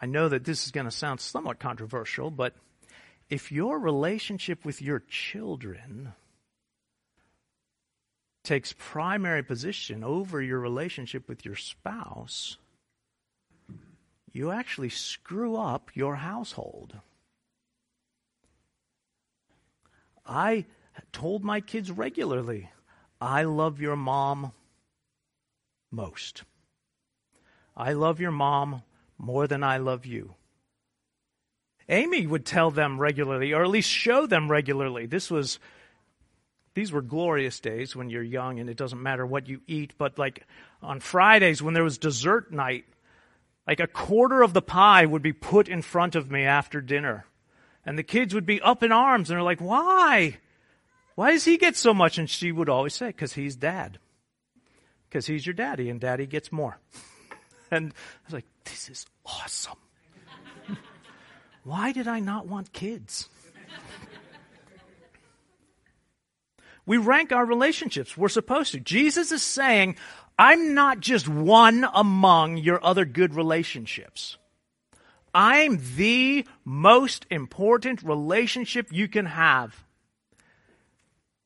I 0.01 0.07
know 0.07 0.29
that 0.29 0.45
this 0.45 0.65
is 0.65 0.71
going 0.71 0.85
to 0.85 0.91
sound 0.91 1.21
somewhat 1.21 1.59
controversial, 1.59 2.31
but 2.31 2.55
if 3.31 3.51
your 3.51 3.79
relationship 3.79 4.65
with 4.65 4.83
your 4.83 5.01
children 5.09 6.13
takes 8.43 8.75
primary 8.77 9.43
position 9.43 10.03
over 10.03 10.43
your 10.43 10.59
relationship 10.59 11.29
with 11.29 11.45
your 11.45 11.57
spouse, 11.57 12.57
you 14.33 14.51
actually 14.51 14.89
screw 14.89 15.57
up 15.57 15.91
your 15.95 16.17
household. 16.17 16.97
I 20.27 20.65
told 21.13 21.45
my 21.45 21.61
kids 21.61 21.91
regularly, 21.91 22.71
I 23.21 23.45
love 23.45 23.81
your 23.81 23.97
mom 23.97 24.53
most. 25.91 26.45
I 27.77 27.93
love 27.93 28.21
your 28.21 28.31
mom 28.31 28.83
more 29.19 29.47
than 29.47 29.63
I 29.63 29.77
love 29.77 30.07
you. 30.07 30.35
Amy 31.89 32.27
would 32.27 32.47
tell 32.47 32.71
them 32.71 32.99
regularly, 32.99 33.53
or 33.53 33.63
at 33.63 33.71
least 33.71 33.89
show 33.89 34.27
them 34.27 34.51
regularly. 34.51 35.07
This 35.07 35.31
was, 35.31 35.59
these 36.75 36.93
were 36.93 37.03
glorious 37.03 37.61
days 37.61 37.95
when 37.95 38.09
you're 38.09 38.23
young 38.23 38.59
and 38.59 38.71
it 38.71 38.77
doesn't 38.77 39.03
matter 39.03 39.27
what 39.27 39.49
you 39.49 39.61
eat, 39.67 39.93
but 39.99 40.19
like 40.19 40.47
on 40.83 41.01
Fridays 41.01 41.63
when 41.63 41.75
there 41.75 41.85
was 41.85 41.99
dessert 41.99 42.53
night, 42.53 42.85
like 43.67 43.81
a 43.81 43.87
quarter 43.87 44.43
of 44.43 44.55
the 44.55 44.63
pie 44.63 45.05
would 45.05 45.23
be 45.23 45.33
put 45.33 45.69
in 45.69 45.83
front 45.83 46.15
of 46.15 46.31
me 46.31 46.45
after 46.45 46.81
dinner. 46.81 47.27
And 47.85 47.99
the 47.99 48.03
kids 48.03 48.35
would 48.35 48.47
be 48.47 48.61
up 48.61 48.83
in 48.83 48.93
arms 48.93 49.29
and 49.29 49.37
they're 49.37 49.43
like, 49.43 49.61
why? 49.61 50.39
Why 51.15 51.33
does 51.33 51.45
he 51.45 51.59
get 51.59 51.77
so 51.77 51.93
much? 51.93 52.17
And 52.17 52.29
she 52.29 52.53
would 52.53 52.69
always 52.69 52.95
say, 52.95 53.09
because 53.09 53.35
he's 53.35 53.57
dad. 53.57 53.99
Because 55.09 55.27
he's 55.27 55.47
your 55.47 55.55
daddy 55.55 55.91
and 55.91 56.01
daddy 56.01 56.27
gets 56.27 56.51
more. 56.51 56.79
and 57.71 57.93
I 57.93 58.27
was 58.27 58.35
like, 58.35 58.47
this 58.65 58.89
is 58.89 59.05
awesome. 59.27 59.77
why 61.65 61.93
did 61.93 62.09
I 62.09 62.21
not 62.21 62.47
want 62.47 62.73
kids? 62.73 63.29
We 66.87 66.97
rank 66.97 67.33
our 67.33 67.45
relationships. 67.45 68.17
We're 68.17 68.29
supposed 68.29 68.73
to. 68.73 68.81
Jesus 68.81 69.33
is 69.33 69.43
saying, 69.43 69.97
I'm 70.39 70.75
not 70.75 71.01
just 71.01 71.29
one 71.29 71.87
among 71.95 72.57
your 72.57 72.85
other 72.85 73.05
good 73.05 73.35
relationships. 73.35 74.37
I'm 75.35 75.81
the 75.97 76.47
most 76.65 77.27
important 77.31 78.03
relationship 78.03 78.89
you 78.91 79.09
can 79.09 79.27
have. 79.27 79.85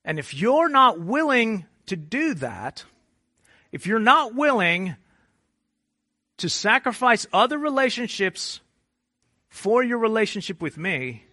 And 0.04 0.18
if 0.18 0.34
you're 0.34 0.68
not 0.68 1.00
willing 1.00 1.66
to 1.86 1.96
do 1.96 2.34
that, 2.34 2.84
if 3.72 3.86
you're 3.86 3.98
not 3.98 4.34
willing 4.34 4.96
to 6.38 6.48
sacrifice 6.48 7.26
other 7.32 7.58
relationships 7.58 8.60
for 9.48 9.82
your 9.82 9.98
relationship 9.98 10.60
with 10.60 10.76
me, 10.76 11.24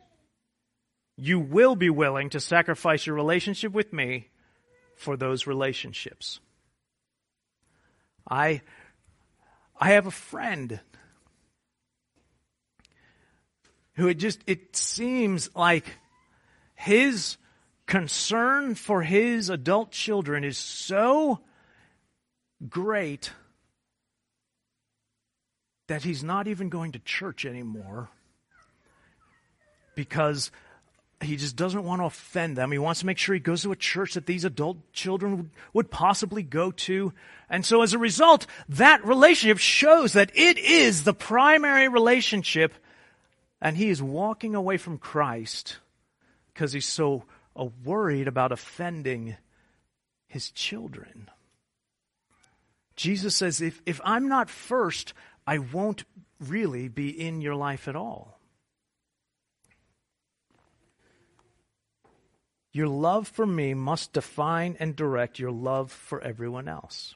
you 1.17 1.39
will 1.39 1.75
be 1.75 1.89
willing 1.89 2.29
to 2.31 2.39
sacrifice 2.39 3.05
your 3.05 3.15
relationship 3.15 3.71
with 3.71 3.93
me 3.93 4.29
for 4.95 5.15
those 5.15 5.47
relationships. 5.47 6.39
I, 8.29 8.61
I 9.79 9.91
have 9.91 10.07
a 10.07 10.11
friend 10.11 10.79
who 13.95 14.07
it 14.07 14.15
just, 14.15 14.39
it 14.47 14.75
seems 14.75 15.49
like 15.55 15.85
his 16.75 17.37
concern 17.85 18.75
for 18.75 19.03
his 19.03 19.49
adult 19.49 19.91
children 19.91 20.43
is 20.43 20.57
so 20.57 21.41
great 22.69 23.31
that 25.87 26.03
he's 26.03 26.23
not 26.23 26.47
even 26.47 26.69
going 26.69 26.93
to 26.93 26.99
church 26.99 27.45
anymore 27.45 28.09
because 29.95 30.49
he 31.25 31.35
just 31.35 31.55
doesn't 31.55 31.83
want 31.83 32.01
to 32.01 32.05
offend 32.05 32.57
them. 32.57 32.71
He 32.71 32.77
wants 32.77 33.01
to 33.01 33.05
make 33.05 33.17
sure 33.17 33.33
he 33.33 33.39
goes 33.39 33.63
to 33.63 33.71
a 33.71 33.75
church 33.75 34.13
that 34.13 34.25
these 34.25 34.45
adult 34.45 34.77
children 34.93 35.51
would, 35.73 35.91
possibly 35.91 36.43
go 36.43 36.71
to. 36.71 37.13
And 37.49 37.65
so 37.65 37.81
as 37.81 37.93
a 37.93 37.99
result, 37.99 38.47
that 38.69 39.05
relationship 39.05 39.59
shows 39.59 40.13
that 40.13 40.31
it 40.33 40.57
is 40.57 41.03
the 41.03 41.13
primary 41.13 41.87
relationship 41.87 42.73
and 43.61 43.77
he 43.77 43.89
is 43.89 44.01
walking 44.01 44.55
away 44.55 44.77
from 44.77 44.97
Christ 44.97 45.77
because 46.53 46.73
he's 46.73 46.87
so 46.87 47.23
uh, 47.55 47.67
worried 47.83 48.27
about 48.27 48.51
offending 48.51 49.37
his 50.27 50.51
children. 50.51 51.29
Jesus 52.95 53.35
says, 53.35 53.61
if, 53.61 53.81
if 53.85 54.01
I'm 54.03 54.27
not 54.27 54.49
first, 54.49 55.13
I 55.47 55.59
won't 55.59 56.03
really 56.39 56.87
be 56.87 57.09
in 57.09 57.41
your 57.41 57.55
life 57.55 57.87
at 57.87 57.95
all. 57.95 58.39
Your 62.73 62.87
love 62.87 63.27
for 63.27 63.45
me 63.45 63.75
must 63.75 64.13
define 64.13 64.75
and 64.79 64.95
direct 64.95 65.37
your 65.37 65.51
love 65.51 65.91
for 65.91 66.19
everyone 66.21 66.67
else. 66.67 67.15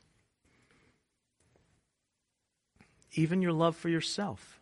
Even 3.14 3.42
your 3.42 3.54
love 3.54 3.76
for 3.76 3.90
yourself. 3.90 4.60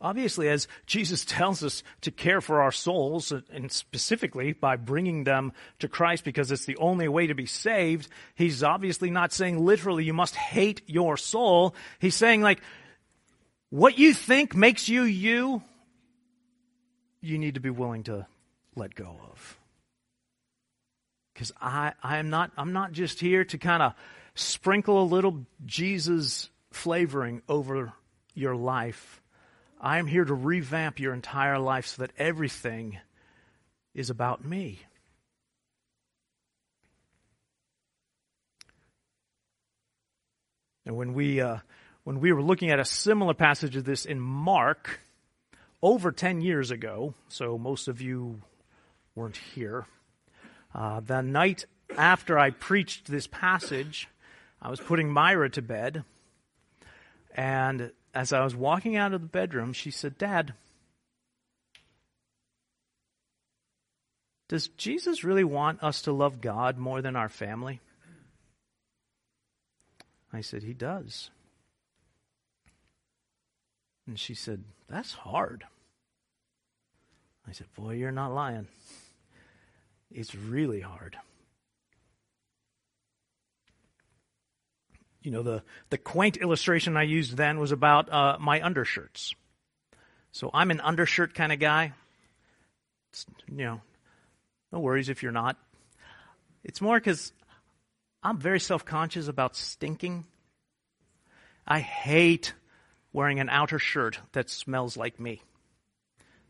Obviously, 0.00 0.48
as 0.48 0.68
Jesus 0.86 1.24
tells 1.24 1.64
us 1.64 1.82
to 2.02 2.12
care 2.12 2.40
for 2.40 2.62
our 2.62 2.70
souls, 2.70 3.32
and 3.32 3.72
specifically 3.72 4.52
by 4.52 4.76
bringing 4.76 5.24
them 5.24 5.52
to 5.80 5.88
Christ 5.88 6.22
because 6.22 6.52
it's 6.52 6.66
the 6.66 6.76
only 6.76 7.08
way 7.08 7.26
to 7.26 7.34
be 7.34 7.46
saved, 7.46 8.08
he's 8.36 8.62
obviously 8.62 9.10
not 9.10 9.32
saying 9.32 9.58
literally 9.58 10.04
you 10.04 10.14
must 10.14 10.36
hate 10.36 10.82
your 10.86 11.16
soul. 11.16 11.74
He's 11.98 12.14
saying 12.14 12.42
like, 12.42 12.60
what 13.70 13.98
you 13.98 14.14
think 14.14 14.54
makes 14.54 14.88
you 14.88 15.02
you, 15.02 15.62
you 17.20 17.38
need 17.38 17.54
to 17.54 17.60
be 17.60 17.70
willing 17.70 18.04
to 18.04 18.26
let 18.74 18.94
go 18.94 19.16
of. 19.30 19.58
Because 21.32 21.52
I, 21.60 21.92
I 22.02 22.18
am 22.18 22.30
not, 22.30 22.50
I'm 22.56 22.72
not 22.72 22.92
just 22.92 23.20
here 23.20 23.44
to 23.44 23.58
kind 23.58 23.82
of 23.82 23.94
sprinkle 24.34 25.02
a 25.02 25.04
little 25.04 25.46
Jesus 25.66 26.50
flavoring 26.72 27.42
over 27.48 27.92
your 28.34 28.56
life. 28.56 29.20
I 29.80 29.98
am 29.98 30.06
here 30.06 30.24
to 30.24 30.34
revamp 30.34 30.98
your 30.98 31.14
entire 31.14 31.58
life 31.58 31.86
so 31.86 32.02
that 32.02 32.12
everything 32.18 32.98
is 33.94 34.10
about 34.10 34.44
me. 34.44 34.80
And 40.84 40.96
when 40.96 41.14
we, 41.14 41.40
uh, 41.40 41.58
when 42.04 42.18
we 42.18 42.32
were 42.32 42.42
looking 42.42 42.70
at 42.70 42.80
a 42.80 42.84
similar 42.84 43.34
passage 43.34 43.76
of 43.76 43.84
this 43.84 44.06
in 44.06 44.18
Mark, 44.18 45.00
over 45.82 46.12
10 46.12 46.40
years 46.40 46.70
ago, 46.70 47.14
so 47.28 47.58
most 47.58 47.88
of 47.88 48.00
you 48.00 48.42
weren't 49.14 49.36
here, 49.36 49.86
uh, 50.74 51.00
the 51.00 51.22
night 51.22 51.64
after 51.96 52.38
I 52.38 52.50
preached 52.50 53.06
this 53.06 53.26
passage, 53.26 54.08
I 54.60 54.70
was 54.70 54.80
putting 54.80 55.10
Myra 55.10 55.50
to 55.50 55.62
bed. 55.62 56.04
And 57.34 57.92
as 58.14 58.32
I 58.32 58.42
was 58.42 58.54
walking 58.54 58.96
out 58.96 59.12
of 59.12 59.20
the 59.20 59.28
bedroom, 59.28 59.72
she 59.72 59.90
said, 59.90 60.18
Dad, 60.18 60.54
does 64.48 64.68
Jesus 64.68 65.24
really 65.24 65.44
want 65.44 65.82
us 65.82 66.02
to 66.02 66.12
love 66.12 66.40
God 66.40 66.78
more 66.78 67.00
than 67.00 67.16
our 67.16 67.28
family? 67.28 67.80
I 70.32 70.40
said, 70.40 70.62
He 70.62 70.74
does. 70.74 71.30
And 74.08 74.18
she 74.18 74.32
said, 74.34 74.64
That's 74.88 75.12
hard. 75.12 75.64
I 77.46 77.52
said, 77.52 77.66
Boy, 77.76 77.92
you're 77.92 78.10
not 78.10 78.32
lying. 78.32 78.66
It's 80.10 80.34
really 80.34 80.80
hard. 80.80 81.16
You 85.20 85.30
know, 85.30 85.42
the, 85.42 85.62
the 85.90 85.98
quaint 85.98 86.38
illustration 86.38 86.96
I 86.96 87.02
used 87.02 87.36
then 87.36 87.58
was 87.58 87.70
about 87.70 88.10
uh, 88.10 88.38
my 88.40 88.64
undershirts. 88.64 89.34
So 90.32 90.50
I'm 90.54 90.70
an 90.70 90.80
undershirt 90.80 91.34
kind 91.34 91.52
of 91.52 91.58
guy. 91.58 91.92
It's, 93.12 93.26
you 93.46 93.64
know, 93.64 93.80
no 94.72 94.78
worries 94.80 95.10
if 95.10 95.22
you're 95.22 95.32
not. 95.32 95.58
It's 96.64 96.80
more 96.80 96.98
because 96.98 97.32
I'm 98.22 98.38
very 98.38 98.60
self 98.60 98.86
conscious 98.86 99.28
about 99.28 99.54
stinking. 99.54 100.24
I 101.66 101.80
hate 101.80 102.54
wearing 103.12 103.40
an 103.40 103.48
outer 103.48 103.78
shirt 103.78 104.20
that 104.32 104.50
smells 104.50 104.96
like 104.96 105.18
me. 105.18 105.42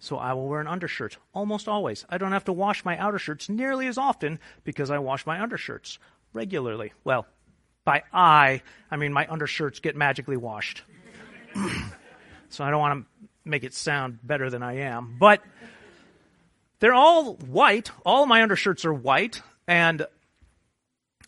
So 0.01 0.17
I 0.17 0.33
will 0.33 0.49
wear 0.49 0.61
an 0.61 0.67
undershirt 0.67 1.19
almost 1.35 1.69
always. 1.69 2.05
I 2.09 2.19
don't 2.19 2.33
have 2.33 2.45
to 2.45 2.53
wash 2.53 2.85
my 2.85 2.97
outer 2.99 3.19
shirts 3.19 3.49
nearly 3.49 3.87
as 3.89 3.99
often 3.99 4.39
because 4.65 4.91
I 4.91 4.99
wash 4.99 5.27
my 5.27 5.41
undershirts 5.41 5.99
regularly. 6.33 6.93
Well, 7.05 7.27
by 7.85 8.05
I, 8.13 8.63
I 8.91 8.97
mean 8.97 9.13
my 9.13 9.27
undershirts 9.29 9.81
get 9.81 9.97
magically 9.97 10.37
washed. 10.37 10.83
so 12.49 12.65
I 12.65 12.71
don't 12.71 12.81
want 12.81 13.05
to 13.05 13.29
make 13.45 13.65
it 13.65 13.75
sound 13.75 14.19
better 14.23 14.51
than 14.51 14.63
I 14.63 14.81
am. 14.81 15.17
But 15.19 15.43
they're 16.81 16.95
all 16.95 17.35
white. 17.35 17.91
All 18.05 18.27
my 18.27 18.43
undershirts 18.43 18.85
are 18.85 18.95
white. 18.95 19.43
And 19.67 20.07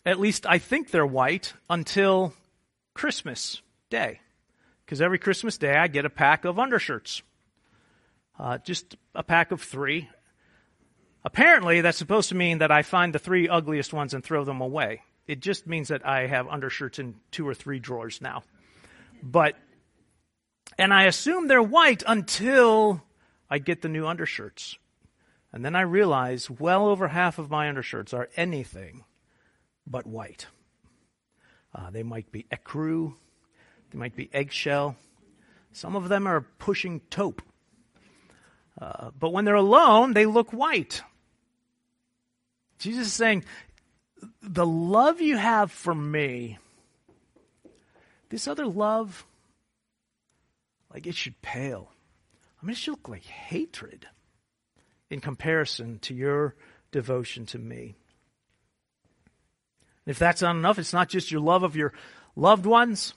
at 0.05 0.19
least 0.19 0.45
I 0.45 0.59
think 0.59 0.91
they're 0.91 1.05
white 1.05 1.53
until 1.69 2.33
Christmas 2.93 3.61
Day. 3.89 4.21
Because 4.91 5.01
every 5.01 5.19
Christmas 5.19 5.57
Day 5.57 5.77
I 5.77 5.87
get 5.87 6.03
a 6.03 6.09
pack 6.09 6.43
of 6.43 6.59
undershirts. 6.59 7.21
Uh, 8.37 8.57
just 8.57 8.97
a 9.15 9.23
pack 9.23 9.53
of 9.53 9.61
three. 9.61 10.09
Apparently, 11.23 11.79
that's 11.79 11.97
supposed 11.97 12.27
to 12.27 12.35
mean 12.35 12.57
that 12.57 12.71
I 12.71 12.81
find 12.81 13.15
the 13.15 13.17
three 13.17 13.47
ugliest 13.47 13.93
ones 13.93 14.13
and 14.13 14.21
throw 14.21 14.43
them 14.43 14.59
away. 14.59 15.03
It 15.27 15.39
just 15.39 15.65
means 15.65 15.87
that 15.87 16.05
I 16.05 16.27
have 16.27 16.49
undershirts 16.49 16.99
in 16.99 17.15
two 17.31 17.47
or 17.47 17.53
three 17.53 17.79
drawers 17.79 18.19
now. 18.19 18.43
But, 19.23 19.55
and 20.77 20.93
I 20.93 21.05
assume 21.05 21.47
they're 21.47 21.63
white 21.63 22.03
until 22.05 23.01
I 23.49 23.59
get 23.59 23.81
the 23.81 23.87
new 23.87 24.05
undershirts. 24.05 24.77
And 25.53 25.63
then 25.63 25.73
I 25.73 25.83
realize 25.83 26.49
well 26.49 26.85
over 26.85 27.07
half 27.07 27.39
of 27.39 27.49
my 27.49 27.69
undershirts 27.69 28.13
are 28.13 28.27
anything 28.35 29.05
but 29.87 30.05
white. 30.05 30.47
Uh, 31.73 31.91
they 31.91 32.03
might 32.03 32.29
be 32.29 32.45
ecru, 32.51 33.13
they 33.91 33.97
might 33.97 34.15
be 34.15 34.29
eggshell. 34.33 34.95
Some 35.73 35.95
of 35.95 36.09
them 36.09 36.27
are 36.27 36.41
pushing 36.41 37.01
taupe. 37.09 37.41
Uh, 38.79 39.11
but 39.17 39.31
when 39.31 39.45
they're 39.45 39.55
alone, 39.55 40.13
they 40.13 40.25
look 40.25 40.51
white. 40.51 41.01
Jesus 42.79 43.07
is 43.07 43.13
saying, 43.13 43.43
the 44.41 44.65
love 44.65 45.21
you 45.21 45.37
have 45.37 45.71
for 45.71 45.93
me, 45.93 46.57
this 48.29 48.47
other 48.47 48.65
love, 48.65 49.25
like 50.93 51.05
it 51.05 51.15
should 51.15 51.41
pale. 51.41 51.91
I 52.61 52.65
mean, 52.65 52.71
it 52.71 52.77
should 52.77 52.91
look 52.91 53.09
like 53.09 53.25
hatred 53.25 54.07
in 55.09 55.19
comparison 55.19 55.99
to 55.99 56.13
your 56.13 56.55
devotion 56.91 57.45
to 57.47 57.59
me. 57.59 57.95
If 60.05 60.17
that's 60.17 60.41
not 60.41 60.55
enough, 60.55 60.79
it's 60.79 60.93
not 60.93 61.09
just 61.09 61.31
your 61.31 61.41
love 61.41 61.63
of 61.63 61.75
your 61.75 61.93
loved 62.35 62.65
ones, 62.65 63.13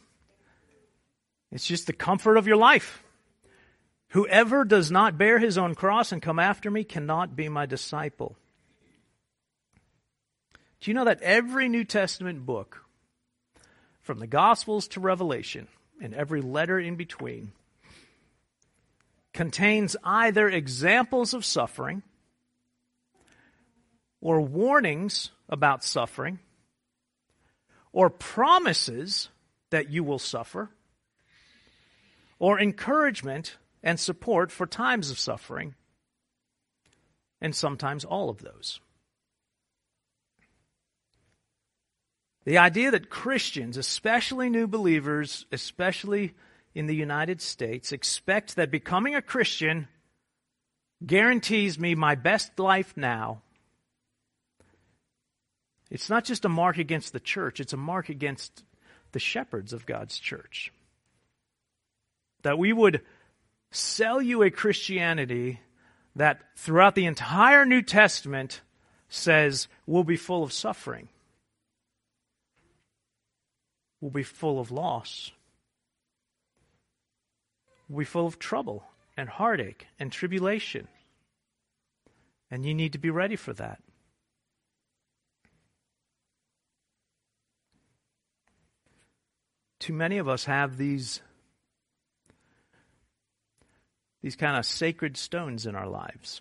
it's 1.55 1.67
just 1.67 1.87
the 1.87 1.93
comfort 1.93 2.37
of 2.37 2.49
your 2.49 2.57
life. 2.57 3.05
Whoever 4.09 4.65
does 4.65 4.91
not 4.91 5.17
bear 5.17 5.39
his 5.39 5.57
own 5.57 5.77
cross 5.77 6.11
and 6.11 6.21
come 6.21 6.41
after 6.41 6.69
me 6.69 6.83
cannot 6.83 7.37
be 7.37 7.49
my 7.49 7.65
disciple. 7.65 8.37
Do 10.81 10.91
you 10.91 10.95
know 10.95 11.05
that 11.05 11.23
every 11.23 11.69
New 11.69 11.85
Testament 11.85 12.45
book, 12.45 12.85
from 14.03 14.19
the 14.19 14.27
Gospels 14.27 14.89
to 14.89 15.01
Revelation, 15.01 15.69
and 16.03 16.13
every 16.13 16.43
letter 16.43 16.79
in 16.79 16.97
between, 16.97 17.53
contains 19.33 19.97
either 20.03 20.49
examples 20.49 21.35
of 21.35 21.45
suffering 21.45 22.03
or 24.21 24.41
warnings 24.41 25.31
about 25.49 25.85
suffering 25.85 26.41
or 27.93 28.11
promises 28.11 29.29
that 29.71 29.91
you 29.91 30.03
will 30.03 30.19
suffer 30.19 30.71
or 32.39 32.61
encouragement 32.61 33.57
and 33.83 33.99
support 33.99 34.51
for 34.51 34.67
times 34.67 35.11
of 35.11 35.19
suffering 35.19 35.75
and 37.41 37.55
sometimes 37.55 38.05
all 38.05 38.31
of 38.31 38.41
those. 38.41 38.81
The 42.45 42.59
idea 42.59 42.91
that 42.91 43.11
Christians, 43.11 43.77
especially 43.77 44.51
new 44.51 44.67
believers, 44.67 45.47
especially 45.51 46.35
in 46.75 46.87
the 46.87 46.95
United 46.95 47.41
States 47.41 47.93
expect 47.93 48.57
that 48.57 48.71
becoming 48.71 49.15
a 49.15 49.23
Christian 49.23 49.89
guarantees 51.05 51.79
me 51.79 51.95
my 51.95 52.15
best 52.15 52.59
life 52.59 52.95
now. 52.97 53.43
It's 55.91 56.11
not 56.11 56.25
just 56.25 56.45
a 56.45 56.49
mark 56.49 56.79
against 56.79 57.13
the 57.13 57.21
church, 57.21 57.61
it's 57.61 57.73
a 57.73 57.79
mark 57.79 58.09
against 58.09 58.65
the 59.13 59.19
shepherds 59.19 59.73
of 59.73 59.87
God's 59.87 60.19
church. 60.19 60.73
That 62.45 62.59
we 62.59 62.73
would 62.73 63.03
sell 63.73 64.23
you 64.23 64.43
a 64.43 64.51
Christianity 64.51 65.61
that 66.17 66.41
throughout 66.57 66.95
the 66.95 67.07
entire 67.07 67.67
New 67.67 67.83
Testament 67.83 68.61
says 69.09 69.67
will 69.87 70.05
be 70.05 70.17
full 70.17 70.45
of 70.45 70.53
suffering, 70.53 71.09
will 74.01 74.11
be 74.11 74.23
full 74.23 74.61
of 74.61 74.71
loss 74.71 75.33
will 77.89 77.99
be 77.99 78.05
full 78.05 78.27
of 78.27 78.39
trouble 78.39 78.85
and 79.17 79.29
heartache 79.29 79.87
and 79.99 80.11
tribulation. 80.11 80.89
And 82.51 82.65
you 82.65 82.75
need 82.75 82.93
to 82.93 82.99
be 82.99 83.11
ready 83.11 83.37
for 83.37 83.53
that. 83.55 83.81
Too 89.79 89.93
many 89.93 90.19
of 90.19 90.29
us 90.29 90.45
have 90.47 90.77
these 90.77 91.21
these 94.25 94.37
kind 94.37 94.57
of 94.57 94.65
sacred 94.65 95.19
stones 95.19 95.67
in 95.67 95.75
our 95.75 95.87
lives. 95.87 96.41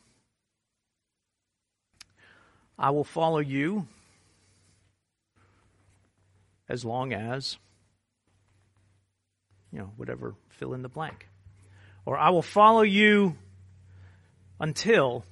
I 2.79 2.91
will 2.91 3.03
follow 3.03 3.39
you 3.39 3.87
as 6.69 6.85
long 6.85 7.11
as, 7.11 7.57
you 9.69 9.79
know, 9.79 9.91
whatever, 9.97 10.33
fill 10.47 10.73
in 10.73 10.81
the 10.81 10.87
blank 10.87 11.27
or 12.05 12.17
I 12.17 12.29
will 12.29 12.41
follow 12.41 12.83
you 12.83 13.35
until 14.61 15.25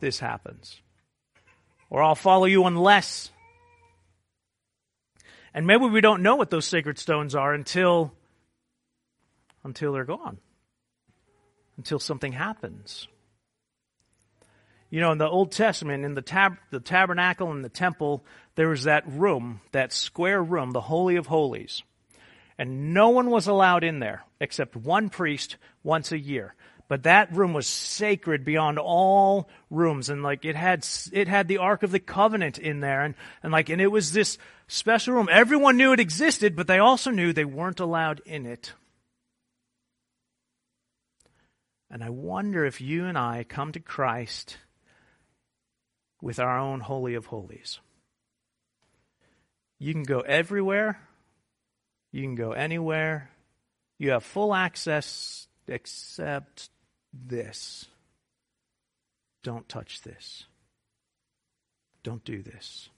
this 0.00 0.18
happens. 0.18 0.82
Or 1.88 2.02
I'll 2.02 2.14
follow 2.14 2.44
you 2.44 2.66
unless. 2.66 3.30
And 5.54 5.66
maybe 5.66 5.86
we 5.86 6.02
don't 6.02 6.22
know 6.22 6.36
what 6.36 6.50
those 6.50 6.66
sacred 6.66 6.98
stones 6.98 7.34
are 7.34 7.54
until 7.54 8.12
until 9.64 9.94
they're 9.94 10.04
gone. 10.04 10.36
Until 11.80 11.98
something 11.98 12.32
happens. 12.32 13.08
You 14.90 15.00
know, 15.00 15.12
in 15.12 15.18
the 15.18 15.28
Old 15.28 15.52
Testament, 15.52 16.04
in 16.04 16.14
the, 16.14 16.22
tab- 16.22 16.58
the 16.70 16.80
tabernacle 16.80 17.50
and 17.50 17.64
the 17.64 17.68
temple, 17.70 18.24
there 18.54 18.68
was 18.68 18.84
that 18.84 19.04
room, 19.06 19.60
that 19.72 19.92
square 19.92 20.42
room, 20.42 20.72
the 20.72 20.80
Holy 20.80 21.16
of 21.16 21.26
Holies 21.26 21.82
and 22.60 22.92
no 22.92 23.08
one 23.08 23.30
was 23.30 23.46
allowed 23.46 23.84
in 23.84 24.00
there 24.00 24.22
except 24.38 24.76
one 24.76 25.08
priest 25.08 25.56
once 25.82 26.12
a 26.12 26.18
year. 26.18 26.54
But 26.88 27.04
that 27.04 27.34
room 27.34 27.54
was 27.54 27.66
sacred 27.66 28.44
beyond 28.44 28.78
all 28.78 29.48
rooms, 29.70 30.10
and 30.10 30.22
like 30.22 30.44
it 30.44 30.56
had 30.56 30.86
it 31.10 31.26
had 31.26 31.48
the 31.48 31.56
Ark 31.56 31.82
of 31.84 31.90
the 31.90 32.00
Covenant 32.00 32.58
in 32.58 32.80
there, 32.80 33.02
and 33.02 33.14
and 33.42 33.50
like 33.50 33.70
and 33.70 33.80
it 33.80 33.86
was 33.86 34.12
this 34.12 34.36
special 34.68 35.14
room. 35.14 35.28
Everyone 35.32 35.78
knew 35.78 35.94
it 35.94 36.00
existed, 36.00 36.54
but 36.54 36.66
they 36.66 36.80
also 36.80 37.10
knew 37.10 37.32
they 37.32 37.46
weren't 37.46 37.80
allowed 37.80 38.20
in 38.26 38.44
it. 38.44 38.74
And 41.90 42.04
I 42.04 42.10
wonder 42.10 42.64
if 42.64 42.80
you 42.80 43.06
and 43.06 43.18
I 43.18 43.44
come 43.44 43.72
to 43.72 43.80
Christ 43.80 44.58
with 46.22 46.38
our 46.38 46.58
own 46.58 46.80
Holy 46.80 47.14
of 47.14 47.26
Holies. 47.26 47.80
You 49.78 49.92
can 49.92 50.04
go 50.04 50.20
everywhere 50.20 51.00
you 52.12 52.22
can 52.22 52.34
go 52.34 52.52
anywhere. 52.52 53.30
You 53.98 54.10
have 54.10 54.24
full 54.24 54.54
access 54.54 55.46
except 55.68 56.70
this. 57.12 57.86
Don't 59.42 59.68
touch 59.68 60.02
this. 60.02 60.44
Don't 62.02 62.24
do 62.24 62.42
this. 62.42 62.88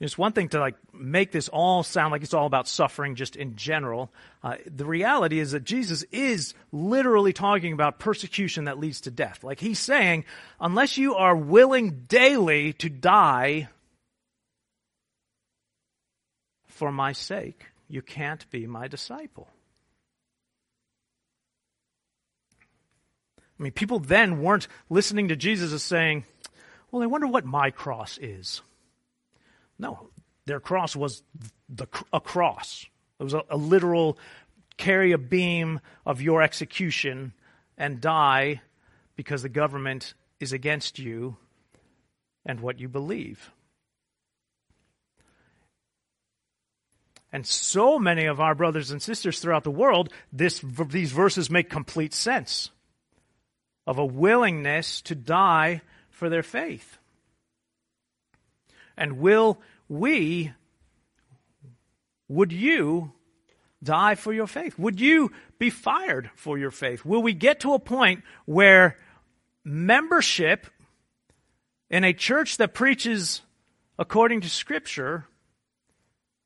It's 0.00 0.16
one 0.16 0.32
thing 0.32 0.48
to 0.50 0.60
like 0.60 0.76
make 0.94 1.30
this 1.30 1.48
all 1.50 1.82
sound 1.82 2.10
like 2.10 2.22
it's 2.22 2.32
all 2.32 2.46
about 2.46 2.66
suffering 2.66 3.16
just 3.16 3.36
in 3.36 3.56
general. 3.56 4.10
Uh, 4.42 4.56
the 4.64 4.86
reality 4.86 5.38
is 5.38 5.52
that 5.52 5.64
Jesus 5.64 6.04
is 6.10 6.54
literally 6.72 7.34
talking 7.34 7.74
about 7.74 7.98
persecution 7.98 8.64
that 8.64 8.78
leads 8.78 9.02
to 9.02 9.10
death. 9.10 9.44
Like 9.44 9.60
he's 9.60 9.78
saying, 9.78 10.24
unless 10.58 10.96
you 10.96 11.16
are 11.16 11.36
willing 11.36 12.06
daily 12.08 12.72
to 12.74 12.88
die 12.88 13.68
for 16.66 16.90
my 16.90 17.12
sake, 17.12 17.66
you 17.86 18.00
can't 18.00 18.50
be 18.50 18.66
my 18.66 18.88
disciple. 18.88 19.48
I 23.38 23.62
mean, 23.62 23.72
people 23.72 23.98
then 23.98 24.40
weren't 24.40 24.66
listening 24.88 25.28
to 25.28 25.36
Jesus 25.36 25.74
as 25.74 25.82
saying, 25.82 26.24
well, 26.90 27.02
I 27.02 27.06
wonder 27.06 27.26
what 27.26 27.44
my 27.44 27.70
cross 27.70 28.16
is. 28.16 28.62
No, 29.80 30.10
their 30.44 30.60
cross 30.60 30.94
was 30.94 31.22
the, 31.68 31.86
a 32.12 32.20
cross. 32.20 32.86
It 33.18 33.24
was 33.24 33.34
a, 33.34 33.42
a 33.48 33.56
literal 33.56 34.18
carry 34.76 35.12
a 35.12 35.18
beam 35.18 35.80
of 36.04 36.20
your 36.20 36.42
execution 36.42 37.32
and 37.78 38.00
die 38.00 38.60
because 39.16 39.42
the 39.42 39.48
government 39.48 40.14
is 40.38 40.52
against 40.52 40.98
you 40.98 41.36
and 42.44 42.60
what 42.60 42.78
you 42.78 42.88
believe. 42.88 43.50
And 47.32 47.46
so 47.46 47.98
many 47.98 48.26
of 48.26 48.40
our 48.40 48.54
brothers 48.54 48.90
and 48.90 49.00
sisters 49.00 49.40
throughout 49.40 49.64
the 49.64 49.70
world, 49.70 50.12
this, 50.32 50.60
these 50.88 51.12
verses 51.12 51.48
make 51.48 51.70
complete 51.70 52.12
sense. 52.12 52.70
of 53.86 53.98
a 53.98 54.06
willingness 54.06 55.02
to 55.02 55.16
die 55.16 55.82
for 56.10 56.28
their 56.28 56.44
faith. 56.44 56.98
And 59.00 59.18
will 59.18 59.58
we, 59.88 60.52
would 62.28 62.52
you 62.52 63.12
die 63.82 64.14
for 64.14 64.30
your 64.30 64.46
faith? 64.46 64.78
Would 64.78 65.00
you 65.00 65.32
be 65.58 65.70
fired 65.70 66.30
for 66.36 66.58
your 66.58 66.70
faith? 66.70 67.02
Will 67.02 67.22
we 67.22 67.32
get 67.32 67.60
to 67.60 67.72
a 67.72 67.78
point 67.78 68.22
where 68.44 68.98
membership 69.64 70.66
in 71.88 72.04
a 72.04 72.12
church 72.12 72.58
that 72.58 72.74
preaches 72.74 73.40
according 73.98 74.42
to 74.42 74.50
Scripture 74.50 75.24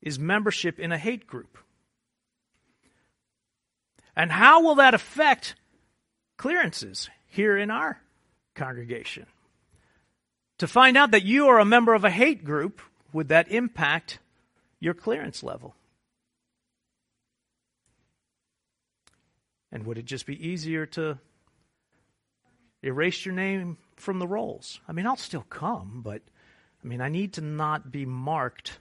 is 0.01 0.17
membership 0.17 0.79
in 0.79 0.93
a 0.93 0.97
hate 0.97 1.27
group? 1.27 1.57
And 4.15 4.31
how 4.31 4.61
will 4.61 4.75
that 4.75 4.93
affect 4.93 5.55
clearances 6.37 7.09
here 7.27 7.57
in 7.57 7.69
our 7.69 7.99
congregation? 8.55 9.25
To 10.59 10.67
find 10.67 10.95
out 10.95 11.11
that 11.11 11.23
you 11.23 11.47
are 11.47 11.59
a 11.59 11.65
member 11.65 11.93
of 11.93 12.05
a 12.05 12.09
hate 12.09 12.45
group, 12.45 12.81
would 13.11 13.27
that 13.29 13.51
impact 13.51 14.19
your 14.79 14.93
clearance 14.93 15.43
level? 15.43 15.75
And 19.71 19.85
would 19.85 19.97
it 19.97 20.05
just 20.05 20.25
be 20.25 20.47
easier 20.47 20.85
to 20.87 21.19
erase 22.81 23.25
your 23.25 23.35
name 23.35 23.77
from 23.97 24.19
the 24.19 24.27
rolls? 24.27 24.79
I 24.87 24.93
mean, 24.93 25.05
I'll 25.05 25.17
still 25.17 25.45
come, 25.49 26.01
but 26.03 26.21
I 26.83 26.87
mean, 26.87 27.01
I 27.01 27.09
need 27.09 27.33
to 27.33 27.41
not 27.41 27.91
be 27.91 28.05
marked 28.05 28.79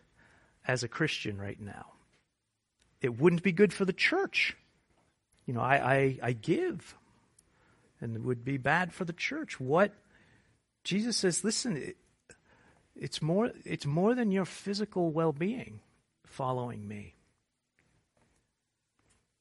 as 0.68 0.84
a 0.84 0.88
Christian 0.88 1.38
right 1.38 1.60
now. 1.60 1.86
It 3.00 3.18
wouldn't 3.18 3.42
be 3.42 3.52
good 3.52 3.72
for 3.72 3.84
the 3.84 3.92
church. 3.92 4.56
You 5.46 5.54
know, 5.54 5.60
I, 5.60 5.94
I, 5.94 6.18
I 6.22 6.32
give, 6.32 6.94
and 8.00 8.14
it 8.14 8.22
would 8.22 8.44
be 8.44 8.56
bad 8.56 8.92
for 8.92 9.04
the 9.04 9.12
church. 9.12 9.58
What 9.58 9.92
Jesus 10.84 11.16
says, 11.16 11.42
listen, 11.42 11.76
it, 11.76 11.96
it's 12.94 13.20
more, 13.20 13.50
it's 13.64 13.86
more 13.86 14.14
than 14.14 14.30
your 14.30 14.44
physical 14.44 15.10
well 15.10 15.32
being 15.32 15.80
following 16.24 16.86
me. 16.86 17.14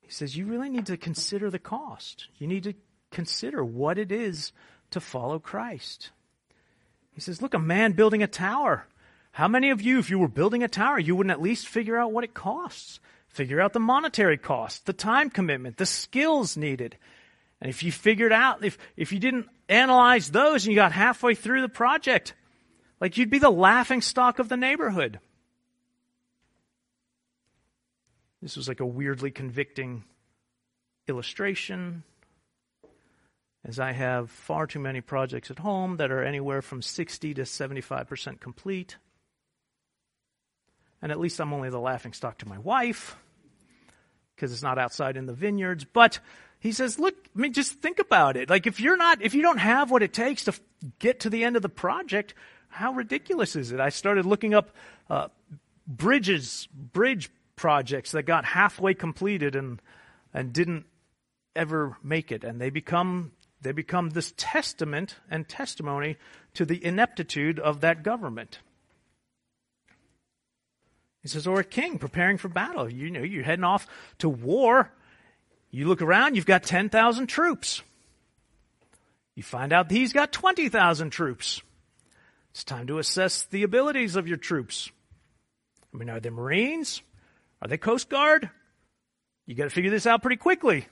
He 0.01 0.12
says, 0.12 0.36
You 0.38 0.45
really 0.45 0.69
need 0.69 0.86
to 0.88 0.97
consider 0.97 1.49
the 1.49 1.60
cost. 1.60 2.27
You 2.38 2.47
need 2.47 2.63
to 2.63 2.73
consider 3.12 3.63
what 3.63 3.97
it 3.97 4.12
is 4.12 4.51
to 4.91 4.99
follow 4.99 5.39
Christ. 5.39 6.12
He 7.13 7.21
says, 7.21 7.41
Look, 7.41 7.53
a 7.53 7.60
man 7.60 7.93
building 7.93 8.21
a 8.21 8.27
tower. 8.27 8.86
How 9.32 9.47
many 9.47 9.71
of 9.71 9.82
you, 9.82 9.97
if 9.97 10.10
you 10.10 10.19
were 10.19 10.27
building 10.27 10.62
a 10.62 10.67
tower, 10.67 10.99
you 10.99 11.15
wouldn't 11.15 11.32
at 11.32 11.41
least 11.41 11.67
figure 11.67 11.97
out 11.97 12.12
what 12.12 12.23
it 12.23 12.36
costs? 12.36 12.99
Figure 13.27 13.60
out 13.60 13.73
the 13.73 13.79
monetary 13.79 14.38
cost, 14.38 14.86
the 14.86 14.93
time 14.93 15.32
commitment, 15.32 15.77
the 15.77 15.88
skills 15.88 16.56
needed. 16.56 16.97
And 17.63 17.69
if 17.69 17.82
you 17.82 17.93
figured 17.93 18.34
out, 18.34 18.65
if, 18.65 18.78
if 18.97 19.13
you 19.13 19.19
didn't 19.19 19.47
analyze 19.69 20.30
those 20.30 20.65
and 20.65 20.73
you 20.73 20.76
got 20.76 20.91
halfway 20.91 21.34
through 21.34 21.62
the 21.62 21.69
project, 21.69 22.34
like 22.99 23.17
you'd 23.17 23.30
be 23.30 23.39
the 23.39 23.49
laughing 23.49 24.02
stock 24.02 24.38
of 24.38 24.49
the 24.49 24.58
neighborhood. 24.58 25.21
This 28.41 28.58
was 28.58 28.67
like 28.67 28.82
a 28.82 28.86
weirdly 28.86 29.32
convicting 29.32 30.04
illustration, 31.08 32.04
as 33.63 33.80
I 33.80 33.93
have 33.93 34.30
far 34.30 34.67
too 34.67 34.80
many 34.80 34.99
projects 34.99 35.49
at 35.49 35.60
home 35.60 35.95
that 35.97 36.12
are 36.12 36.21
anywhere 36.21 36.62
from 36.62 36.82
60 36.82 37.34
to 37.36 37.43
75% 37.43 38.41
complete. 38.41 38.97
And 41.02 41.13
at 41.13 41.19
least 41.19 41.39
I'm 41.39 41.54
only 41.54 41.69
the 41.69 41.80
laughing 41.80 42.12
stock 42.12 42.39
to 42.39 42.45
my 42.45 42.58
wife 42.58 43.15
because 44.36 44.52
it's 44.52 44.62
not 44.63 44.78
outside 44.78 45.15
in 45.15 45.28
the 45.28 45.34
vineyards. 45.34 45.86
But 45.86 46.19
he 46.63 46.71
says, 46.71 46.97
look, 46.97 47.13
I 47.36 47.39
mean, 47.41 47.52
just 47.52 47.73
think 47.73 47.99
about 47.99 48.38
it. 48.38 48.49
Like 48.49 48.65
if 48.67 48.80
you're 48.80 48.95
not, 48.95 49.21
if 49.21 49.36
you 49.36 49.41
don't 49.41 49.58
have 49.58 49.91
what 49.91 50.02
it 50.02 50.13
takes 50.13 50.45
to 50.45 50.54
get 50.97 51.19
to 51.19 51.30
the 51.30 51.43
end 51.43 51.58
of 51.58 51.62
the 51.62 51.67
project, 51.67 52.34
how 52.69 52.93
ridiculous 52.93 53.58
is 53.58 53.73
it? 53.73 53.82
I 53.82 53.89
started 53.89 54.26
looking 54.26 54.54
up 54.54 54.71
uh, 55.10 55.28
bridges, 55.86 56.69
bridge 56.71 57.30
projects 57.58 58.12
that 58.12 58.23
got 58.23 58.45
halfway 58.45 58.93
completed 58.93 59.58
and 59.58 59.82
and 60.34 60.54
didn't 60.54 60.86
ever 61.54 61.97
make 62.02 62.32
it 62.32 62.43
and 62.43 62.60
they 62.60 62.69
become 62.69 63.34
they 63.62 63.73
become 63.73 64.10
this 64.10 64.34
testament 64.38 65.17
and 65.30 65.47
testimony 65.47 66.17
to 66.54 66.65
the 66.65 66.84
ineptitude 66.84 67.60
of 67.60 67.82
that 67.82 68.02
government 68.02 68.58
he 71.21 71.28
says 71.28 71.45
or 71.45 71.60
a 71.60 71.63
king 71.63 71.99
preparing 71.99 72.39
for 72.39 72.47
battle 72.49 72.91
you 72.91 73.12
know 73.12 73.21
you're 73.21 73.43
heading 73.43 73.63
off 73.63 73.86
to 74.17 74.28
war 74.28 74.91
you 75.77 75.88
look 75.88 76.01
around 76.01 76.36
you've 76.36 76.45
got 76.45 76.63
10,000 76.63 77.27
troops 77.27 77.81
you 79.36 79.43
find 79.43 79.73
out 79.73 79.91
he's 79.91 80.13
got 80.13 80.31
20,000 80.31 81.09
troops 81.09 81.62
it's 82.51 82.63
time 82.63 82.88
to 82.88 82.99
assess 82.99 83.43
the 83.43 83.63
abilities 83.63 84.15
of 84.15 84.27
your 84.27 84.38
troops 84.38 84.91
i 85.93 85.97
mean 85.97 86.09
are 86.09 86.19
they 86.19 86.29
marines 86.29 87.01
are 87.63 87.67
they 87.69 87.77
Coast 87.77 88.09
Guard? 88.09 88.49
You 89.45 89.55
got 89.55 89.63
to 89.63 89.69
figure 89.69 89.89
this 89.89 90.05
out 90.05 90.21
pretty 90.21 90.36
quickly. 90.36 90.86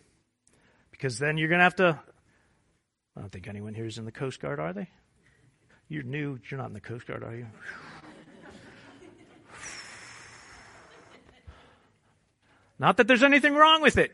Because 0.89 1.19
then 1.19 1.37
you're 1.37 1.49
going 1.49 1.59
to 1.59 1.65
have 1.65 1.75
to. 1.75 1.99
I 3.17 3.19
don't 3.19 3.29
think 3.29 3.49
anyone 3.49 3.73
here 3.73 3.85
is 3.85 3.97
in 3.97 4.05
the 4.05 4.11
Coast 4.13 4.39
Guard, 4.39 4.61
are 4.61 4.71
they? 4.71 4.87
You're 5.89 6.03
new. 6.03 6.39
You're 6.49 6.57
not 6.57 6.67
in 6.67 6.73
the 6.73 6.79
Coast 6.79 7.07
Guard, 7.07 7.25
are 7.25 7.35
you? 7.35 7.47
Not 12.79 12.95
that 12.97 13.07
there's 13.07 13.23
anything 13.23 13.53
wrong 13.53 13.81
with 13.81 13.97
it. 13.97 14.13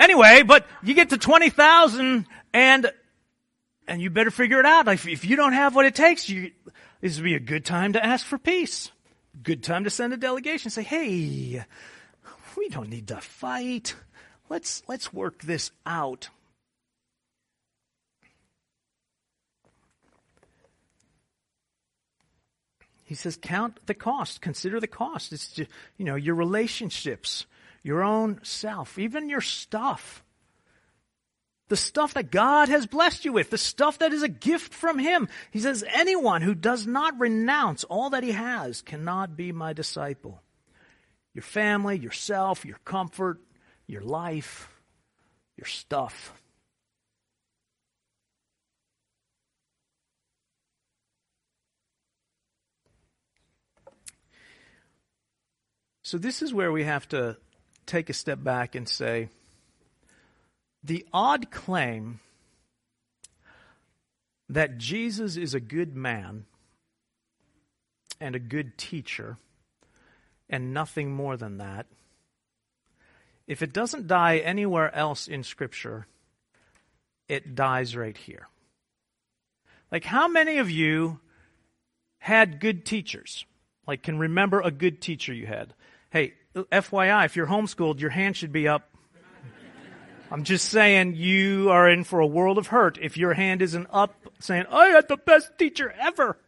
Anyway, 0.00 0.42
but 0.42 0.66
you 0.82 0.94
get 0.94 1.10
to 1.10 1.18
20,000 1.18 2.26
and, 2.52 2.92
and 3.86 4.02
you 4.02 4.10
better 4.10 4.32
figure 4.32 4.58
it 4.58 4.66
out. 4.66 4.88
If, 4.88 5.06
if 5.06 5.24
you 5.24 5.36
don't 5.36 5.52
have 5.52 5.76
what 5.76 5.86
it 5.86 5.94
takes, 5.94 6.28
you, 6.28 6.50
this 7.00 7.16
would 7.16 7.24
be 7.24 7.34
a 7.34 7.40
good 7.40 7.64
time 7.64 7.92
to 7.92 8.04
ask 8.04 8.26
for 8.26 8.38
peace 8.38 8.90
good 9.42 9.62
time 9.62 9.84
to 9.84 9.90
send 9.90 10.12
a 10.12 10.16
delegation. 10.16 10.70
Say, 10.70 10.82
hey, 10.82 11.64
we 12.56 12.68
don't 12.68 12.88
need 12.88 13.08
to 13.08 13.20
fight. 13.20 13.94
Let's, 14.48 14.82
let's 14.88 15.12
work 15.12 15.42
this 15.42 15.70
out. 15.86 16.28
He 23.04 23.16
says, 23.16 23.36
count 23.36 23.80
the 23.86 23.94
cost. 23.94 24.40
Consider 24.40 24.78
the 24.78 24.86
cost. 24.86 25.32
It's 25.32 25.48
just, 25.48 25.70
you 25.96 26.04
know, 26.04 26.14
your 26.14 26.36
relationships, 26.36 27.44
your 27.82 28.02
own 28.02 28.40
self, 28.42 28.98
even 28.98 29.28
your 29.28 29.40
stuff. 29.40 30.22
The 31.68 31.76
stuff 31.76 32.14
that 32.14 32.32
God 32.32 32.68
has 32.68 32.86
blessed 32.86 33.24
you 33.24 33.32
with, 33.32 33.50
the 33.50 33.58
stuff 33.58 33.98
that 33.98 34.12
is 34.12 34.22
a 34.22 34.28
gift 34.28 34.74
from 34.74 34.98
Him. 34.98 35.28
He 35.52 35.60
says, 35.60 35.84
anyone 35.88 36.42
who 36.42 36.54
does 36.54 36.86
not 36.86 37.18
renounce 37.20 37.84
all 37.84 38.10
that 38.10 38.24
he 38.24 38.32
has 38.32 38.82
cannot 38.82 39.36
be 39.36 39.52
my 39.52 39.72
disciple. 39.72 40.42
Your 41.32 41.42
family, 41.42 41.96
yourself, 41.96 42.64
your 42.64 42.78
comfort, 42.84 43.38
your 43.86 44.02
life, 44.02 44.68
your 45.56 45.66
stuff. 45.66 46.32
So, 56.02 56.18
this 56.18 56.42
is 56.42 56.52
where 56.52 56.72
we 56.72 56.82
have 56.82 57.08
to 57.10 57.36
take 57.90 58.08
a 58.08 58.14
step 58.14 58.42
back 58.42 58.74
and 58.74 58.88
say, 58.88 59.28
the 60.82 61.04
odd 61.12 61.50
claim 61.50 62.20
that 64.48 64.78
Jesus 64.78 65.36
is 65.36 65.54
a 65.54 65.60
good 65.60 65.94
man 65.94 66.46
and 68.20 68.34
a 68.34 68.38
good 68.38 68.78
teacher 68.78 69.36
and 70.48 70.72
nothing 70.72 71.12
more 71.12 71.36
than 71.36 71.58
that, 71.58 71.86
if 73.46 73.62
it 73.62 73.72
doesn't 73.72 74.06
die 74.06 74.38
anywhere 74.38 74.94
else 74.94 75.26
in 75.26 75.42
Scripture, 75.42 76.06
it 77.28 77.54
dies 77.54 77.96
right 77.96 78.16
here. 78.16 78.48
Like, 79.90 80.04
how 80.04 80.28
many 80.28 80.58
of 80.58 80.70
you 80.70 81.18
had 82.18 82.60
good 82.60 82.84
teachers? 82.84 83.44
Like, 83.86 84.02
can 84.02 84.18
remember 84.18 84.60
a 84.60 84.70
good 84.70 85.00
teacher 85.00 85.32
you 85.32 85.46
had? 85.46 85.74
Hey, 86.10 86.34
FYI, 86.54 87.24
if 87.24 87.36
you're 87.36 87.46
homeschooled, 87.46 88.00
your 88.00 88.10
hand 88.10 88.36
should 88.36 88.52
be 88.52 88.66
up 88.68 88.90
I'm 90.32 90.44
just 90.44 90.68
saying 90.68 91.16
you 91.16 91.70
are 91.70 91.90
in 91.90 92.04
for 92.04 92.20
a 92.20 92.26
world 92.26 92.56
of 92.56 92.68
hurt 92.68 92.98
if 93.00 93.16
your 93.16 93.34
hand 93.34 93.62
isn't 93.62 93.88
up 93.90 94.14
saying, 94.38 94.66
I 94.70 94.86
had 94.88 95.08
the 95.08 95.16
best 95.16 95.58
teacher 95.58 95.92
ever. 96.00 96.38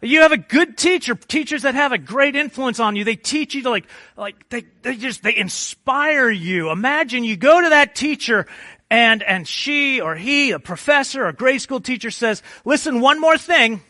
You 0.00 0.22
have 0.22 0.32
a 0.32 0.38
good 0.38 0.78
teacher, 0.78 1.14
teachers 1.14 1.62
that 1.62 1.74
have 1.74 1.92
a 1.92 1.98
great 1.98 2.34
influence 2.34 2.80
on 2.80 2.96
you. 2.96 3.04
They 3.04 3.16
teach 3.16 3.54
you 3.54 3.62
to 3.64 3.70
like, 3.70 3.86
like, 4.16 4.48
they, 4.48 4.64
they 4.82 4.96
just, 4.96 5.22
they 5.22 5.36
inspire 5.36 6.30
you. 6.30 6.70
Imagine 6.70 7.22
you 7.24 7.36
go 7.36 7.60
to 7.60 7.68
that 7.70 7.94
teacher 7.94 8.46
and, 8.90 9.22
and 9.22 9.46
she 9.46 10.00
or 10.00 10.14
he, 10.14 10.52
a 10.52 10.58
professor 10.58 11.26
or 11.26 11.32
grade 11.32 11.60
school 11.60 11.80
teacher 11.80 12.10
says, 12.10 12.42
listen, 12.64 13.00
one 13.00 13.20
more 13.20 13.36
thing. 13.36 13.82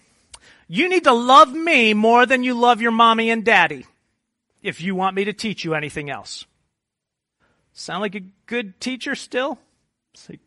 You 0.68 0.88
need 0.88 1.04
to 1.04 1.12
love 1.12 1.52
me 1.52 1.94
more 1.94 2.26
than 2.26 2.42
you 2.42 2.54
love 2.54 2.80
your 2.80 2.90
mommy 2.90 3.30
and 3.30 3.44
daddy 3.44 3.87
if 4.66 4.81
you 4.81 4.94
want 4.96 5.14
me 5.14 5.24
to 5.24 5.33
teach 5.33 5.64
you 5.64 5.74
anything 5.74 6.11
else. 6.11 6.44
Sound 7.72 8.00
like 8.00 8.16
a 8.16 8.24
good 8.46 8.81
teacher 8.81 9.14
still? 9.14 9.59
Like, 10.29 10.40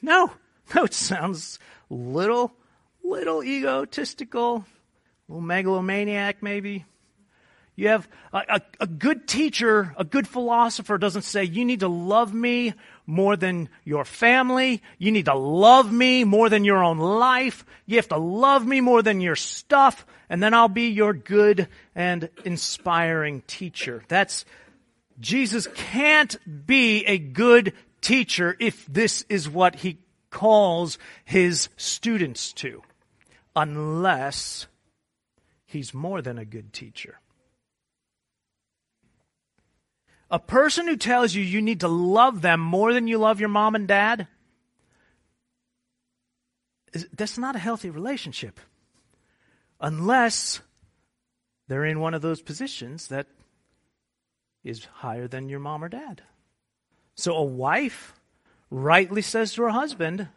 No, 0.00 0.30
no, 0.74 0.84
it 0.84 0.94
sounds 0.94 1.58
little, 1.90 2.52
little 3.02 3.42
egotistical, 3.42 4.64
little 5.28 5.42
megalomaniac 5.42 6.42
maybe. 6.42 6.84
You 7.76 7.88
have 7.88 8.08
a, 8.32 8.38
a, 8.48 8.60
a, 8.80 8.86
good 8.86 9.28
teacher, 9.28 9.94
a 9.98 10.04
good 10.04 10.26
philosopher 10.26 10.96
doesn't 10.96 11.22
say, 11.22 11.44
you 11.44 11.62
need 11.62 11.80
to 11.80 11.88
love 11.88 12.32
me 12.32 12.72
more 13.06 13.36
than 13.36 13.68
your 13.84 14.06
family. 14.06 14.82
You 14.98 15.12
need 15.12 15.26
to 15.26 15.34
love 15.34 15.92
me 15.92 16.24
more 16.24 16.48
than 16.48 16.64
your 16.64 16.82
own 16.82 16.96
life. 16.96 17.66
You 17.84 17.96
have 17.96 18.08
to 18.08 18.16
love 18.16 18.66
me 18.66 18.80
more 18.80 19.02
than 19.02 19.20
your 19.20 19.36
stuff. 19.36 20.06
And 20.30 20.42
then 20.42 20.54
I'll 20.54 20.68
be 20.68 20.88
your 20.88 21.12
good 21.12 21.68
and 21.94 22.30
inspiring 22.46 23.42
teacher. 23.46 24.02
That's, 24.08 24.46
Jesus 25.20 25.68
can't 25.74 26.34
be 26.66 27.04
a 27.04 27.18
good 27.18 27.74
teacher 28.00 28.56
if 28.58 28.86
this 28.86 29.26
is 29.28 29.50
what 29.50 29.76
he 29.76 29.98
calls 30.30 30.98
his 31.26 31.68
students 31.76 32.54
to. 32.54 32.82
Unless 33.54 34.66
he's 35.66 35.92
more 35.92 36.22
than 36.22 36.38
a 36.38 36.44
good 36.46 36.72
teacher. 36.72 37.20
A 40.30 40.38
person 40.38 40.88
who 40.88 40.96
tells 40.96 41.34
you 41.34 41.42
you 41.42 41.62
need 41.62 41.80
to 41.80 41.88
love 41.88 42.42
them 42.42 42.60
more 42.60 42.92
than 42.92 43.06
you 43.06 43.18
love 43.18 43.38
your 43.38 43.48
mom 43.48 43.74
and 43.74 43.86
dad, 43.86 44.26
that's 47.12 47.38
not 47.38 47.56
a 47.56 47.60
healthy 47.60 47.90
relationship. 47.90 48.58
Unless 49.80 50.60
they're 51.68 51.84
in 51.84 52.00
one 52.00 52.14
of 52.14 52.22
those 52.22 52.42
positions 52.42 53.08
that 53.08 53.26
is 54.64 54.84
higher 54.84 55.28
than 55.28 55.48
your 55.48 55.60
mom 55.60 55.84
or 55.84 55.88
dad. 55.88 56.22
So 57.14 57.34
a 57.34 57.44
wife 57.44 58.14
rightly 58.70 59.22
says 59.22 59.52
to 59.54 59.62
her 59.62 59.70
husband, 59.70 60.28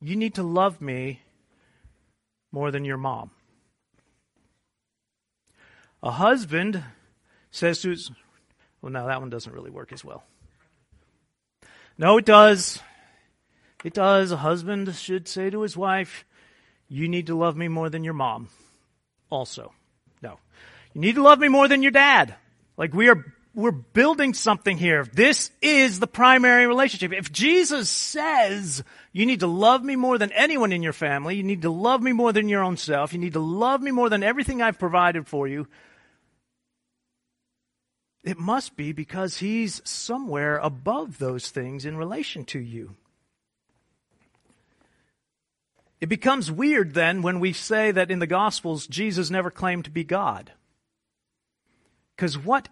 You 0.00 0.16
need 0.16 0.34
to 0.34 0.42
love 0.42 0.80
me 0.80 1.20
more 2.50 2.70
than 2.70 2.84
your 2.84 2.98
mom. 2.98 3.30
A 6.02 6.10
husband 6.10 6.82
says 7.52 7.80
to 7.82 7.90
his, 7.90 8.10
well, 8.80 8.90
no, 8.90 9.06
that 9.06 9.20
one 9.20 9.30
doesn't 9.30 9.52
really 9.52 9.70
work 9.70 9.92
as 9.92 10.04
well. 10.04 10.24
No, 11.96 12.18
it 12.18 12.24
does. 12.24 12.80
It 13.84 13.94
does. 13.94 14.32
A 14.32 14.36
husband 14.36 14.92
should 14.96 15.28
say 15.28 15.50
to 15.50 15.62
his 15.62 15.76
wife, 15.76 16.24
You 16.88 17.08
need 17.08 17.28
to 17.28 17.36
love 17.36 17.56
me 17.56 17.68
more 17.68 17.88
than 17.90 18.02
your 18.02 18.14
mom. 18.14 18.48
Also. 19.30 19.72
No. 20.20 20.38
You 20.94 21.00
need 21.00 21.14
to 21.14 21.22
love 21.22 21.38
me 21.38 21.48
more 21.48 21.68
than 21.68 21.82
your 21.82 21.92
dad. 21.92 22.34
Like 22.76 22.94
we 22.94 23.08
are, 23.08 23.24
we're 23.54 23.70
building 23.70 24.34
something 24.34 24.78
here. 24.78 25.06
This 25.12 25.50
is 25.60 26.00
the 26.00 26.06
primary 26.06 26.66
relationship. 26.66 27.12
If 27.12 27.30
Jesus 27.30 27.90
says, 27.90 28.82
you 29.12 29.26
need 29.26 29.40
to 29.40 29.46
love 29.46 29.84
me 29.84 29.94
more 29.94 30.16
than 30.18 30.32
anyone 30.32 30.72
in 30.72 30.82
your 30.82 30.94
family, 30.94 31.36
you 31.36 31.42
need 31.42 31.62
to 31.62 31.70
love 31.70 32.02
me 32.02 32.12
more 32.12 32.32
than 32.32 32.48
your 32.48 32.64
own 32.64 32.78
self, 32.78 33.12
you 33.12 33.18
need 33.18 33.34
to 33.34 33.40
love 33.40 33.82
me 33.82 33.90
more 33.90 34.08
than 34.08 34.22
everything 34.22 34.62
I've 34.62 34.78
provided 34.78 35.28
for 35.28 35.46
you, 35.46 35.66
it 38.24 38.38
must 38.38 38.76
be 38.76 38.92
because 38.92 39.38
he's 39.38 39.82
somewhere 39.84 40.58
above 40.58 41.18
those 41.18 41.50
things 41.50 41.84
in 41.84 41.96
relation 41.96 42.44
to 42.46 42.58
you. 42.58 42.94
It 46.00 46.08
becomes 46.08 46.50
weird 46.50 46.94
then 46.94 47.22
when 47.22 47.40
we 47.40 47.52
say 47.52 47.90
that 47.92 48.10
in 48.10 48.18
the 48.18 48.26
Gospels 48.26 48.86
Jesus 48.86 49.30
never 49.30 49.50
claimed 49.50 49.84
to 49.84 49.90
be 49.90 50.04
God. 50.04 50.52
Because 52.16 52.36
what 52.36 52.68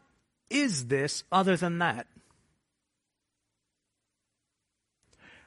is 0.51 0.87
this 0.87 1.25
other 1.31 1.57
than 1.57 1.79
that? 1.79 2.07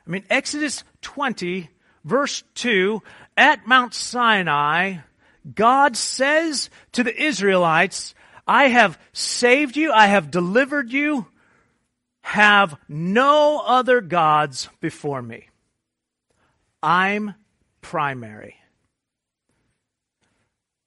I 0.05 0.09
mean, 0.09 0.23
Exodus 0.29 0.83
20, 1.01 1.69
verse 2.03 2.43
2, 2.55 3.01
at 3.37 3.67
Mount 3.67 3.93
Sinai, 3.93 4.97
God 5.55 5.95
says 5.95 6.69
to 6.93 7.03
the 7.03 7.21
Israelites, 7.21 8.15
I 8.47 8.67
have 8.67 8.99
saved 9.13 9.77
you. 9.77 9.91
I 9.91 10.07
have 10.07 10.31
delivered 10.31 10.91
you. 10.91 11.27
Have 12.21 12.77
no 12.87 13.61
other 13.65 14.01
gods 14.01 14.69
before 14.79 15.21
me. 15.21 15.49
I'm 16.81 17.35
primary. 17.81 18.55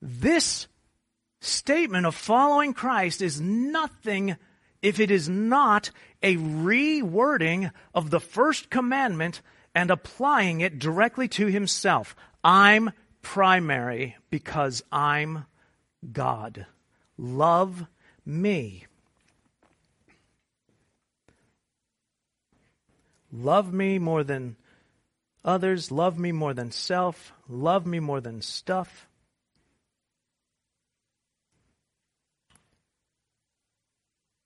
This 0.03 0.69
statement 1.41 2.07
of 2.07 2.15
following 2.15 2.75
Christ 2.75 3.23
is 3.23 3.41
nothing 3.41 4.37
if 4.83 5.01
it 5.01 5.11
is 5.11 5.29
not 5.29 5.91
a 6.23 6.37
rewording 6.37 7.73
of 7.95 8.11
the 8.11 8.21
first 8.21 8.71
commandment 8.71 9.41
and 9.75 9.91
applying 9.91 10.61
it 10.61 10.79
directly 10.79 11.29
to 11.29 11.47
himself. 11.47 12.15
I'm 12.45 12.93
primary 13.23 14.17
because 14.31 14.83
I'm 14.93 15.47
God. 16.13 16.67
Love 17.19 17.87
me. 18.25 18.87
Love 23.33 23.73
me 23.73 23.99
more 23.99 24.25
than 24.25 24.57
others. 25.45 25.91
Love 25.91 26.19
me 26.19 26.33
more 26.33 26.55
than 26.55 26.71
self. 26.71 27.33
Love 27.49 27.87
me 27.87 28.01
more 28.01 28.21
than 28.21 28.41
stuff. 28.43 29.07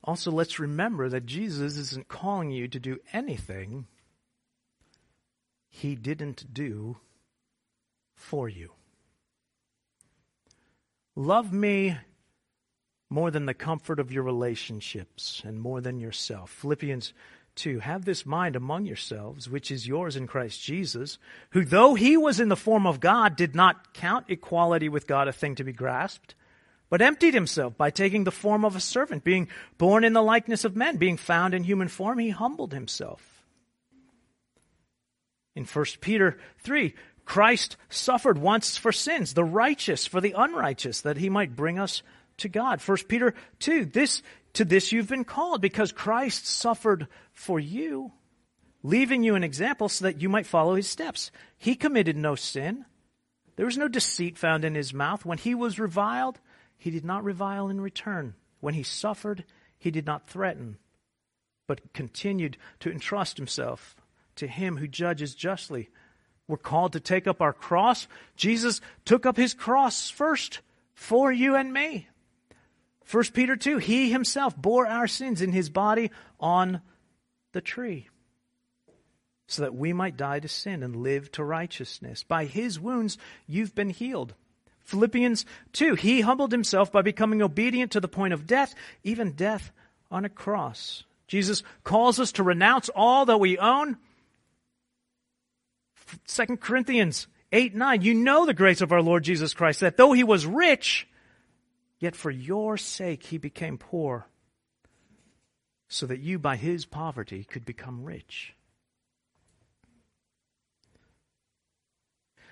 Also, 0.02 0.30
let's 0.30 0.58
remember 0.58 1.08
that 1.08 1.26
Jesus 1.26 1.76
isn't 1.76 2.08
calling 2.08 2.50
you 2.50 2.66
to 2.68 2.80
do 2.80 2.98
anything 3.12 3.86
he 5.68 5.94
didn't 5.94 6.52
do 6.52 6.96
for 8.14 8.48
you. 8.48 8.72
Love 11.14 11.52
me 11.52 11.96
more 13.10 13.30
than 13.30 13.46
the 13.46 13.54
comfort 13.54 13.98
of 13.98 14.12
your 14.12 14.22
relationships 14.22 15.42
and 15.44 15.60
more 15.60 15.80
than 15.80 15.98
yourself. 15.98 16.50
Philippians 16.50 17.12
2 17.56 17.80
Have 17.80 18.04
this 18.04 18.24
mind 18.24 18.54
among 18.54 18.86
yourselves, 18.86 19.50
which 19.50 19.70
is 19.70 19.88
yours 19.88 20.16
in 20.16 20.28
Christ 20.28 20.62
Jesus, 20.62 21.18
who, 21.50 21.64
though 21.64 21.94
he 21.94 22.16
was 22.16 22.38
in 22.38 22.48
the 22.48 22.56
form 22.56 22.86
of 22.86 23.00
God, 23.00 23.36
did 23.36 23.54
not 23.54 23.92
count 23.92 24.26
equality 24.28 24.88
with 24.88 25.08
God 25.08 25.26
a 25.26 25.32
thing 25.32 25.56
to 25.56 25.64
be 25.64 25.72
grasped, 25.72 26.36
but 26.88 27.02
emptied 27.02 27.34
himself 27.34 27.76
by 27.76 27.90
taking 27.90 28.24
the 28.24 28.30
form 28.30 28.64
of 28.64 28.76
a 28.76 28.80
servant, 28.80 29.24
being 29.24 29.48
born 29.76 30.04
in 30.04 30.12
the 30.12 30.22
likeness 30.22 30.64
of 30.64 30.76
men, 30.76 30.96
being 30.96 31.16
found 31.16 31.52
in 31.52 31.64
human 31.64 31.88
form, 31.88 32.18
he 32.18 32.30
humbled 32.30 32.72
himself. 32.72 33.44
In 35.56 35.64
1 35.64 35.84
Peter 36.00 36.38
3, 36.60 36.94
Christ 37.24 37.76
suffered 37.88 38.38
once 38.38 38.76
for 38.76 38.92
sins, 38.92 39.34
the 39.34 39.44
righteous 39.44 40.06
for 40.06 40.20
the 40.20 40.34
unrighteous, 40.36 41.00
that 41.02 41.16
he 41.16 41.28
might 41.28 41.56
bring 41.56 41.78
us 41.78 42.02
to 42.40 42.48
God. 42.48 42.80
1 42.80 42.96
Peter 43.08 43.34
2, 43.60 43.86
this, 43.86 44.22
to 44.54 44.64
this 44.64 44.92
you've 44.92 45.08
been 45.08 45.24
called 45.24 45.60
because 45.60 45.92
Christ 45.92 46.46
suffered 46.46 47.08
for 47.32 47.58
you, 47.58 48.12
leaving 48.82 49.22
you 49.22 49.34
an 49.34 49.44
example 49.44 49.88
so 49.88 50.04
that 50.04 50.20
you 50.20 50.28
might 50.28 50.46
follow 50.46 50.74
his 50.74 50.88
steps. 50.88 51.30
He 51.56 51.74
committed 51.74 52.16
no 52.16 52.34
sin. 52.34 52.84
There 53.56 53.66
was 53.66 53.78
no 53.78 53.88
deceit 53.88 54.38
found 54.38 54.64
in 54.64 54.74
his 54.74 54.94
mouth. 54.94 55.24
When 55.24 55.38
he 55.38 55.54
was 55.54 55.78
reviled, 55.78 56.38
he 56.76 56.90
did 56.90 57.04
not 57.04 57.24
revile 57.24 57.68
in 57.68 57.80
return. 57.80 58.34
When 58.60 58.74
he 58.74 58.82
suffered, 58.82 59.44
he 59.78 59.90
did 59.90 60.06
not 60.06 60.28
threaten, 60.28 60.78
but 61.66 61.92
continued 61.92 62.56
to 62.80 62.90
entrust 62.90 63.36
himself 63.36 63.96
to 64.36 64.46
him 64.46 64.76
who 64.76 64.88
judges 64.88 65.34
justly. 65.34 65.88
We're 66.48 66.56
called 66.56 66.94
to 66.94 67.00
take 67.00 67.26
up 67.26 67.40
our 67.40 67.52
cross. 67.52 68.08
Jesus 68.36 68.80
took 69.04 69.24
up 69.24 69.36
his 69.36 69.54
cross 69.54 70.10
first 70.10 70.60
for 70.94 71.30
you 71.30 71.54
and 71.54 71.72
me. 71.72 72.08
1 73.10 73.24
Peter 73.32 73.56
2, 73.56 73.78
he 73.78 74.10
himself 74.10 74.56
bore 74.56 74.86
our 74.86 75.08
sins 75.08 75.42
in 75.42 75.52
his 75.52 75.68
body 75.68 76.10
on 76.38 76.80
the 77.52 77.60
tree 77.60 78.08
so 79.46 79.62
that 79.62 79.74
we 79.74 79.92
might 79.92 80.16
die 80.16 80.38
to 80.38 80.46
sin 80.46 80.82
and 80.84 80.94
live 80.94 81.30
to 81.32 81.42
righteousness. 81.42 82.22
By 82.22 82.44
his 82.44 82.78
wounds 82.78 83.18
you've 83.48 83.74
been 83.74 83.90
healed. 83.90 84.34
Philippians 84.84 85.44
2, 85.72 85.96
he 85.96 86.20
humbled 86.20 86.52
himself 86.52 86.92
by 86.92 87.02
becoming 87.02 87.42
obedient 87.42 87.92
to 87.92 88.00
the 88.00 88.08
point 88.08 88.32
of 88.32 88.46
death, 88.46 88.74
even 89.02 89.32
death 89.32 89.72
on 90.10 90.24
a 90.24 90.28
cross. 90.28 91.04
Jesus 91.26 91.62
calls 91.82 92.20
us 92.20 92.32
to 92.32 92.42
renounce 92.42 92.88
all 92.90 93.26
that 93.26 93.38
we 93.38 93.58
own. 93.58 93.96
2 96.26 96.56
Corinthians 96.56 97.26
8 97.52 97.74
9, 97.74 98.02
you 98.02 98.14
know 98.14 98.46
the 98.46 98.54
grace 98.54 98.80
of 98.80 98.92
our 98.92 99.02
Lord 99.02 99.24
Jesus 99.24 99.54
Christ, 99.54 99.80
that 99.80 99.96
though 99.96 100.12
he 100.12 100.24
was 100.24 100.46
rich, 100.46 101.08
Yet 102.00 102.16
for 102.16 102.30
your 102.30 102.78
sake 102.78 103.24
he 103.24 103.36
became 103.36 103.76
poor, 103.76 104.26
so 105.88 106.06
that 106.06 106.20
you 106.20 106.38
by 106.38 106.56
his 106.56 106.86
poverty 106.86 107.44
could 107.44 107.66
become 107.66 108.02
rich. 108.02 108.54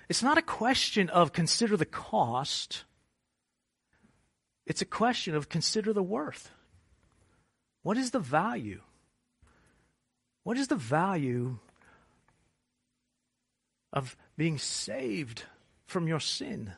It's 0.07 0.23
not 0.23 0.37
a 0.37 0.43
question 0.43 1.09
of 1.09 1.33
consider 1.33 1.75
the 1.75 1.85
cost. 1.85 2.83
It's 4.67 4.81
a 4.81 4.85
question 4.85 5.35
of 5.35 5.49
consider 5.49 5.93
the 5.93 6.03
worth. 6.03 6.51
What 7.81 7.97
is 7.97 8.11
the 8.11 8.19
value? 8.19 8.81
What 10.43 10.57
is 10.57 10.67
the 10.67 10.75
value 10.75 11.57
of 13.91 14.15
being 14.37 14.57
saved 14.57 15.43
from 15.87 16.07
your 16.07 16.19
sin? 16.19 16.73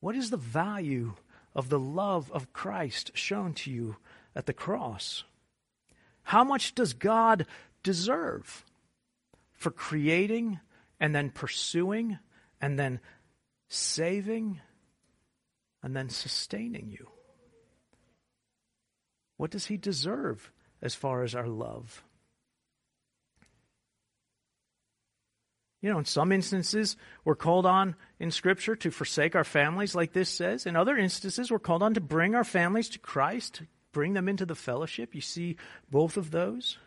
What 0.00 0.16
is 0.16 0.30
the 0.30 0.36
value 0.36 1.14
of 1.58 1.70
the 1.70 1.78
love 1.78 2.30
of 2.30 2.52
Christ 2.52 3.10
shown 3.14 3.52
to 3.52 3.70
you 3.70 3.96
at 4.36 4.46
the 4.46 4.52
cross? 4.52 5.24
How 6.22 6.44
much 6.44 6.72
does 6.72 6.92
God 6.92 7.46
deserve 7.82 8.64
for 9.54 9.72
creating 9.72 10.60
and 11.00 11.12
then 11.12 11.30
pursuing 11.30 12.20
and 12.60 12.78
then 12.78 13.00
saving 13.66 14.60
and 15.82 15.96
then 15.96 16.10
sustaining 16.10 16.90
you? 16.90 17.08
What 19.36 19.50
does 19.50 19.66
He 19.66 19.76
deserve 19.76 20.52
as 20.80 20.94
far 20.94 21.24
as 21.24 21.34
our 21.34 21.48
love? 21.48 22.04
You 25.80 25.90
know, 25.90 25.98
in 25.98 26.04
some 26.04 26.32
instances, 26.32 26.96
we're 27.24 27.36
called 27.36 27.64
on 27.64 27.94
in 28.18 28.30
Scripture 28.30 28.74
to 28.76 28.90
forsake 28.90 29.36
our 29.36 29.44
families, 29.44 29.94
like 29.94 30.12
this 30.12 30.28
says. 30.28 30.66
In 30.66 30.74
other 30.74 30.96
instances, 30.96 31.50
we're 31.50 31.60
called 31.60 31.82
on 31.82 31.94
to 31.94 32.00
bring 32.00 32.34
our 32.34 32.44
families 32.44 32.88
to 32.90 32.98
Christ, 32.98 33.62
bring 33.92 34.12
them 34.14 34.28
into 34.28 34.44
the 34.44 34.56
fellowship. 34.56 35.14
You 35.14 35.20
see 35.20 35.56
both 35.88 36.16
of 36.16 36.32
those. 36.32 36.78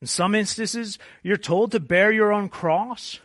In 0.00 0.06
some 0.06 0.34
instances, 0.34 0.98
you're 1.22 1.36
told 1.36 1.72
to 1.72 1.80
bear 1.80 2.10
your 2.10 2.32
own 2.32 2.48
cross. 2.48 3.20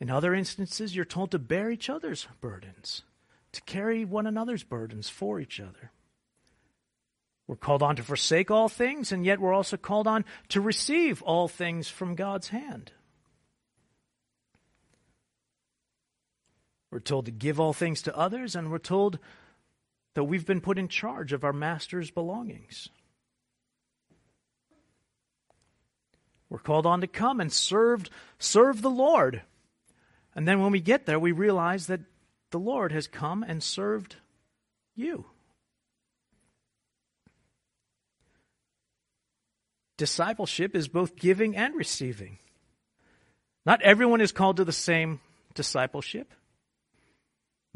In 0.00 0.10
other 0.10 0.34
instances, 0.34 0.96
you're 0.96 1.04
told 1.04 1.30
to 1.30 1.38
bear 1.38 1.70
each 1.70 1.88
other's 1.88 2.26
burdens, 2.40 3.04
to 3.52 3.62
carry 3.62 4.04
one 4.04 4.26
another's 4.26 4.64
burdens 4.64 5.08
for 5.08 5.38
each 5.38 5.60
other. 5.60 5.92
We're 7.46 7.56
called 7.56 7.82
on 7.82 7.96
to 7.96 8.02
forsake 8.02 8.50
all 8.50 8.68
things, 8.68 9.12
and 9.12 9.24
yet 9.24 9.40
we're 9.40 9.54
also 9.54 9.76
called 9.76 10.08
on 10.08 10.24
to 10.48 10.60
receive 10.60 11.22
all 11.22 11.46
things 11.46 11.88
from 11.88 12.16
God's 12.16 12.48
hand. 12.48 12.92
We're 16.90 17.00
told 17.00 17.26
to 17.26 17.30
give 17.30 17.60
all 17.60 17.72
things 17.72 18.02
to 18.02 18.16
others, 18.16 18.56
and 18.56 18.70
we're 18.70 18.78
told 18.78 19.18
that 20.14 20.24
we've 20.24 20.46
been 20.46 20.60
put 20.60 20.78
in 20.78 20.88
charge 20.88 21.32
of 21.32 21.44
our 21.44 21.52
master's 21.52 22.10
belongings. 22.10 22.88
We're 26.50 26.58
called 26.58 26.86
on 26.86 27.02
to 27.02 27.06
come 27.06 27.40
and 27.40 27.52
serve, 27.52 28.08
serve 28.38 28.80
the 28.80 28.90
Lord. 28.90 29.42
And 30.34 30.48
then 30.48 30.62
when 30.62 30.72
we 30.72 30.80
get 30.80 31.04
there, 31.04 31.18
we 31.18 31.32
realize 31.32 31.88
that 31.88 32.00
the 32.50 32.58
Lord 32.58 32.92
has 32.92 33.06
come 33.06 33.42
and 33.42 33.62
served 33.62 34.16
you. 34.96 35.26
Discipleship 39.98 40.74
is 40.74 40.88
both 40.88 41.16
giving 41.16 41.56
and 41.56 41.74
receiving. 41.74 42.38
Not 43.66 43.82
everyone 43.82 44.20
is 44.20 44.32
called 44.32 44.56
to 44.56 44.64
the 44.64 44.72
same 44.72 45.20
discipleship. 45.54 46.32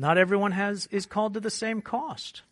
Not 0.02 0.18
everyone 0.18 0.50
has, 0.50 0.88
is 0.90 1.06
called 1.06 1.34
to 1.34 1.40
the 1.40 1.48
same 1.48 1.80
cost. 1.80 2.42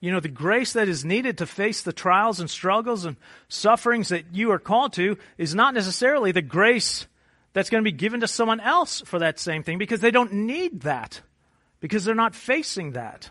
You 0.00 0.10
know, 0.10 0.18
the 0.18 0.28
grace 0.28 0.72
that 0.72 0.88
is 0.88 1.04
needed 1.04 1.38
to 1.38 1.46
face 1.46 1.82
the 1.82 1.92
trials 1.92 2.40
and 2.40 2.50
struggles 2.50 3.04
and 3.04 3.16
sufferings 3.46 4.08
that 4.08 4.24
you 4.34 4.50
are 4.50 4.58
called 4.58 4.92
to 4.94 5.18
is 5.36 5.54
not 5.54 5.72
necessarily 5.72 6.32
the 6.32 6.42
grace 6.42 7.06
that's 7.52 7.70
going 7.70 7.80
to 7.80 7.88
be 7.88 7.96
given 7.96 8.18
to 8.22 8.26
someone 8.26 8.58
else 8.58 9.02
for 9.02 9.20
that 9.20 9.38
same 9.38 9.62
thing 9.62 9.78
because 9.78 10.00
they 10.00 10.10
don't 10.10 10.32
need 10.32 10.80
that, 10.80 11.20
because 11.78 12.04
they're 12.04 12.16
not 12.16 12.34
facing 12.34 12.94
that. 12.94 13.30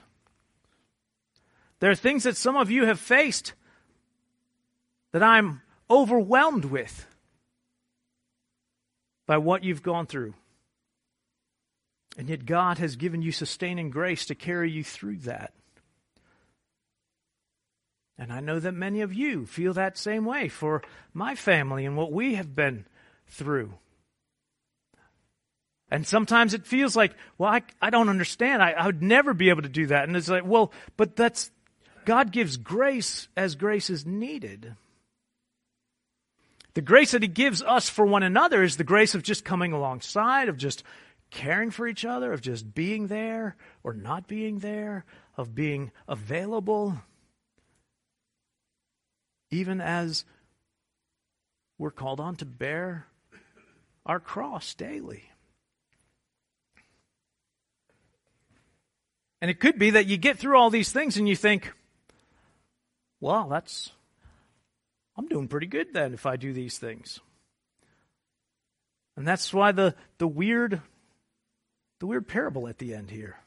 There 1.81 1.91
are 1.91 1.95
things 1.95 2.23
that 2.23 2.37
some 2.37 2.55
of 2.55 2.71
you 2.71 2.85
have 2.85 3.01
faced 3.01 3.51
that 5.11 5.21
I'm 5.21 5.63
overwhelmed 5.89 6.63
with 6.63 7.05
by 9.27 9.37
what 9.37 9.63
you've 9.63 9.83
gone 9.83 10.07
through. 10.07 10.33
And 12.17 12.29
yet, 12.29 12.45
God 12.45 12.79
has 12.79 12.95
given 12.95 13.21
you 13.21 13.31
sustaining 13.31 13.91
grace 13.91 14.25
to 14.25 14.35
carry 14.35 14.71
you 14.71 14.83
through 14.83 15.17
that. 15.17 15.53
And 18.17 18.33
I 18.33 18.39
know 18.39 18.59
that 18.59 18.71
many 18.71 19.01
of 19.01 19.13
you 19.13 19.45
feel 19.45 19.73
that 19.73 19.97
same 19.97 20.25
way 20.25 20.47
for 20.47 20.81
my 21.13 21.35
family 21.35 21.85
and 21.85 21.95
what 21.95 22.11
we 22.11 22.33
have 22.33 22.55
been 22.55 22.85
through. 23.27 23.73
And 25.91 26.05
sometimes 26.05 26.53
it 26.53 26.65
feels 26.65 26.95
like, 26.95 27.13
well, 27.37 27.51
I, 27.51 27.61
I 27.81 27.91
don't 27.91 28.09
understand. 28.09 28.63
I, 28.63 28.71
I 28.71 28.87
would 28.87 29.03
never 29.03 29.33
be 29.33 29.49
able 29.49 29.61
to 29.61 29.69
do 29.69 29.87
that. 29.87 30.07
And 30.07 30.17
it's 30.17 30.27
like, 30.27 30.45
well, 30.45 30.73
but 30.97 31.15
that's, 31.15 31.51
God 32.05 32.31
gives 32.31 32.57
grace 32.57 33.27
as 33.37 33.55
grace 33.55 33.89
is 33.89 34.05
needed. 34.05 34.75
The 36.77 36.83
grace 36.83 37.09
that 37.13 37.23
He 37.23 37.27
gives 37.27 37.63
us 37.63 37.89
for 37.89 38.05
one 38.05 38.21
another 38.21 38.61
is 38.61 38.77
the 38.77 38.83
grace 38.83 39.15
of 39.15 39.23
just 39.23 39.43
coming 39.43 39.73
alongside, 39.73 40.47
of 40.47 40.57
just 40.57 40.83
caring 41.31 41.71
for 41.71 41.87
each 41.87 42.05
other, 42.05 42.31
of 42.31 42.39
just 42.39 42.75
being 42.75 43.07
there 43.07 43.55
or 43.83 43.95
not 43.95 44.27
being 44.27 44.59
there, 44.59 45.03
of 45.37 45.55
being 45.55 45.91
available, 46.07 47.01
even 49.49 49.81
as 49.81 50.23
we're 51.79 51.89
called 51.89 52.19
on 52.19 52.35
to 52.35 52.45
bear 52.45 53.07
our 54.05 54.19
cross 54.19 54.75
daily. 54.75 55.31
And 59.41 59.49
it 59.49 59.59
could 59.59 59.79
be 59.79 59.89
that 59.89 60.05
you 60.05 60.17
get 60.17 60.37
through 60.37 60.59
all 60.59 60.69
these 60.69 60.91
things 60.91 61.17
and 61.17 61.27
you 61.27 61.35
think, 61.35 61.73
well, 63.19 63.47
that's 63.49 63.89
I'm 65.17 65.27
doing 65.27 65.47
pretty 65.47 65.67
good 65.67 65.93
then 65.93 66.13
if 66.13 66.25
I 66.25 66.35
do 66.35 66.53
these 66.53 66.77
things. 66.77 67.19
And 69.15 69.27
that's 69.27 69.53
why 69.53 69.71
the, 69.71 69.95
the 70.19 70.27
weird 70.27 70.81
the 71.99 72.05
weird 72.05 72.27
parable 72.27 72.67
at 72.67 72.77
the 72.77 72.93
end 72.93 73.09
here. 73.09 73.37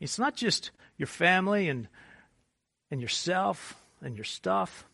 It's 0.00 0.18
not 0.18 0.34
just 0.34 0.70
your 0.96 1.06
family 1.06 1.68
and 1.68 1.88
and 2.90 3.02
yourself 3.02 3.76
and 4.00 4.16
your 4.16 4.24
stuff. 4.24 4.86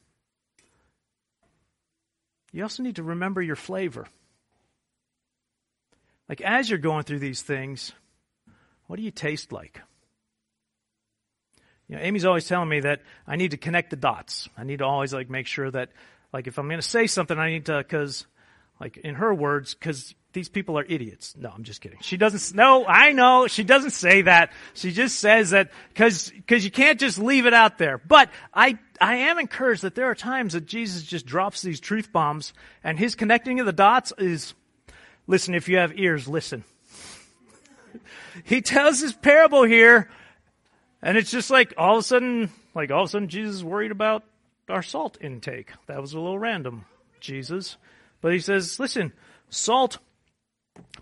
You 2.52 2.62
also 2.62 2.82
need 2.82 2.96
to 2.96 3.02
remember 3.04 3.40
your 3.40 3.56
flavor. 3.56 4.06
Like 6.28 6.40
as 6.40 6.68
you're 6.68 6.78
going 6.78 7.04
through 7.04 7.20
these 7.20 7.42
things, 7.42 7.92
what 8.86 8.96
do 8.96 9.02
you 9.02 9.10
taste 9.10 9.52
like? 9.52 9.80
You 11.88 11.96
know, 11.96 12.02
Amy's 12.02 12.24
always 12.24 12.46
telling 12.46 12.68
me 12.68 12.80
that 12.80 13.02
I 13.26 13.36
need 13.36 13.50
to 13.50 13.56
connect 13.56 13.90
the 13.90 13.96
dots. 13.96 14.48
I 14.56 14.64
need 14.64 14.78
to 14.78 14.84
always 14.84 15.12
like 15.12 15.28
make 15.28 15.46
sure 15.46 15.70
that, 15.70 15.90
like, 16.32 16.46
if 16.46 16.58
I'm 16.58 16.66
going 16.66 16.80
to 16.80 16.86
say 16.86 17.06
something, 17.06 17.38
I 17.38 17.50
need 17.50 17.66
to, 17.66 17.78
because, 17.78 18.26
like, 18.80 18.96
in 18.96 19.16
her 19.16 19.34
words, 19.34 19.74
because 19.74 20.14
these 20.34 20.48
people 20.48 20.78
are 20.78 20.84
idiots. 20.84 21.34
No, 21.38 21.50
I'm 21.54 21.62
just 21.62 21.80
kidding. 21.80 21.98
She 22.02 22.16
doesn't. 22.16 22.56
No, 22.56 22.84
I 22.86 23.12
know 23.12 23.46
she 23.46 23.64
doesn't 23.64 23.92
say 23.92 24.22
that. 24.22 24.52
She 24.74 24.92
just 24.92 25.18
says 25.20 25.50
that 25.50 25.70
because 25.88 26.30
because 26.30 26.64
you 26.64 26.70
can't 26.70 26.98
just 26.98 27.18
leave 27.18 27.46
it 27.46 27.54
out 27.54 27.78
there. 27.78 27.98
But 27.98 28.30
I 28.52 28.78
I 29.00 29.16
am 29.16 29.38
encouraged 29.38 29.82
that 29.82 29.94
there 29.94 30.06
are 30.06 30.14
times 30.14 30.54
that 30.54 30.66
Jesus 30.66 31.02
just 31.04 31.24
drops 31.24 31.62
these 31.62 31.80
truth 31.80 32.12
bombs, 32.12 32.52
and 32.82 32.98
his 32.98 33.14
connecting 33.14 33.60
of 33.60 33.66
the 33.66 33.72
dots 33.72 34.12
is, 34.18 34.54
listen. 35.26 35.54
If 35.54 35.68
you 35.68 35.78
have 35.78 35.98
ears, 35.98 36.26
listen. 36.26 36.64
he 38.44 38.60
tells 38.60 39.00
this 39.00 39.12
parable 39.12 39.62
here 39.62 40.10
and 41.04 41.18
it's 41.18 41.30
just 41.30 41.50
like 41.50 41.74
all 41.76 41.98
of 41.98 42.00
a 42.00 42.02
sudden, 42.02 42.50
like 42.74 42.90
all 42.90 43.02
of 43.02 43.08
a 43.08 43.10
sudden, 43.10 43.28
Jesus 43.28 43.56
is 43.56 43.64
worried 43.64 43.90
about 43.90 44.24
our 44.70 44.82
salt 44.82 45.18
intake. 45.20 45.70
That 45.86 46.00
was 46.00 46.14
a 46.14 46.18
little 46.18 46.38
random, 46.38 46.86
Jesus. 47.20 47.76
But 48.22 48.32
he 48.32 48.40
says, 48.40 48.80
listen, 48.80 49.12
salt, 49.50 49.98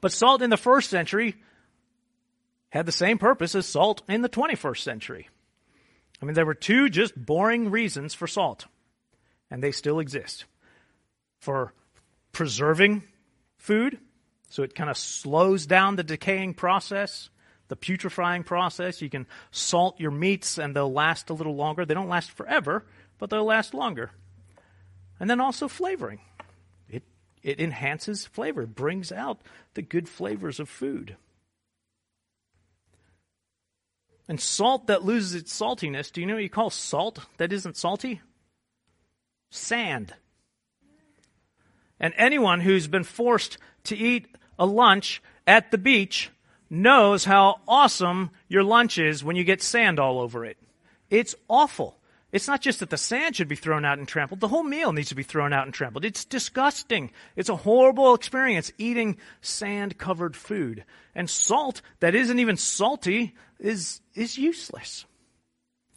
but 0.01 0.11
salt 0.11 0.43
in 0.43 0.51
the 0.51 0.57
first 0.57 0.91
century 0.91 1.37
had 2.71 2.85
the 2.85 2.91
same 2.91 3.17
purpose 3.17 3.55
as 3.55 3.65
salt 3.65 4.03
in 4.09 4.23
the 4.23 4.29
21st 4.29 4.79
century. 4.79 5.29
I 6.21 6.25
mean, 6.25 6.35
there 6.35 6.47
were 6.47 6.55
two 6.55 6.89
just 6.89 7.15
boring 7.15 7.71
reasons 7.71 8.13
for 8.13 8.27
salt, 8.27 8.67
and 9.53 9.63
they 9.63 9.71
still 9.71 10.01
exist. 10.01 10.47
For 11.39 11.73
preserving 12.33 13.05
food, 13.57 13.99
so 14.49 14.65
it 14.65 14.75
kind 14.75 14.91
of 14.91 14.97
slows 14.97 15.67
down 15.67 15.95
the 15.95 16.03
decaying 16.03 16.55
process 16.55 17.31
the 17.73 17.77
putrefying 17.77 18.45
process. 18.45 19.01
You 19.01 19.09
can 19.09 19.27
salt 19.51 19.99
your 19.99 20.11
meats 20.11 20.59
and 20.59 20.77
they'll 20.77 20.93
last 20.93 21.31
a 21.31 21.33
little 21.33 21.57
longer. 21.57 21.87
They 21.87 21.95
don't 21.95 22.11
last 22.11 22.31
forever, 22.31 22.85
but 23.19 23.31
they'll 23.31 23.47
last 23.47 23.73
longer. 23.73 24.11
And 25.19 25.31
then 25.31 25.41
also 25.41 25.69
flavoring. 25.69 26.21
It, 26.91 27.03
it 27.43 27.59
enhances 27.59 28.27
flavor, 28.27 28.67
brings 28.67 29.11
out 29.11 29.41
the 29.73 29.81
good 29.81 30.07
flavors 30.07 30.61
of 30.61 30.69
food. 30.69 31.17
And 34.29 34.39
salt 34.39 34.87
that 34.89 35.03
loses 35.03 35.35
its 35.35 35.59
saltiness, 35.59 36.13
do 36.13 36.21
you 36.21 36.27
know 36.27 36.35
what 36.35 36.43
you 36.43 36.51
call 36.51 36.69
salt 36.69 37.21
that 37.39 37.55
isn't 37.55 37.79
salty? 37.79 38.21
Sand. 39.49 40.13
And 41.99 42.13
anyone 42.19 42.61
who's 42.61 42.87
been 42.87 43.05
forced 43.05 43.57
to 43.85 43.97
eat 43.97 44.27
a 44.59 44.67
lunch 44.67 45.23
at 45.47 45.71
the 45.71 45.79
beach 45.79 46.31
knows 46.73 47.25
how 47.25 47.61
awesome 47.69 48.31
your 48.49 48.65
lunch 48.65 48.97
is 48.97 49.23
when 49.23 49.37
you 49.37 49.45
get 49.45 49.63
sand 49.63 50.01
all 50.01 50.19
over 50.19 50.45
it. 50.45 50.57
It's 51.11 51.35
awful. 51.49 51.99
It's 52.33 52.49
not 52.49 52.63
just 52.63 52.81
that 52.81 52.89
the 52.89 52.97
sand 52.97 53.37
should 53.37 53.47
be 53.47 53.57
thrown 53.57 53.85
out 53.85 53.99
and 53.99 54.09
trampled. 54.09 54.41
The 54.41 54.49
whole 54.49 54.63
meal 54.63 54.95
needs 54.95 55.11
to 55.11 55.15
be 55.15 55.23
thrown 55.23 55.53
out 55.53 55.67
and 55.67 55.75
trampled. 55.75 56.07
It's 56.07 56.25
disgusting. 56.25 57.11
It's 57.37 57.51
a 57.51 57.57
horrible 57.57 58.15
experience 58.15 58.73
eating 58.79 59.19
sand 59.43 59.99
covered 59.99 60.35
food. 60.35 60.87
And 61.15 61.29
salt 61.29 61.83
that 62.01 62.15
isn't 62.15 62.39
even 62.39 62.57
salty 62.57 63.35
is, 63.61 64.01
is 64.15 64.39
useless. 64.39 65.05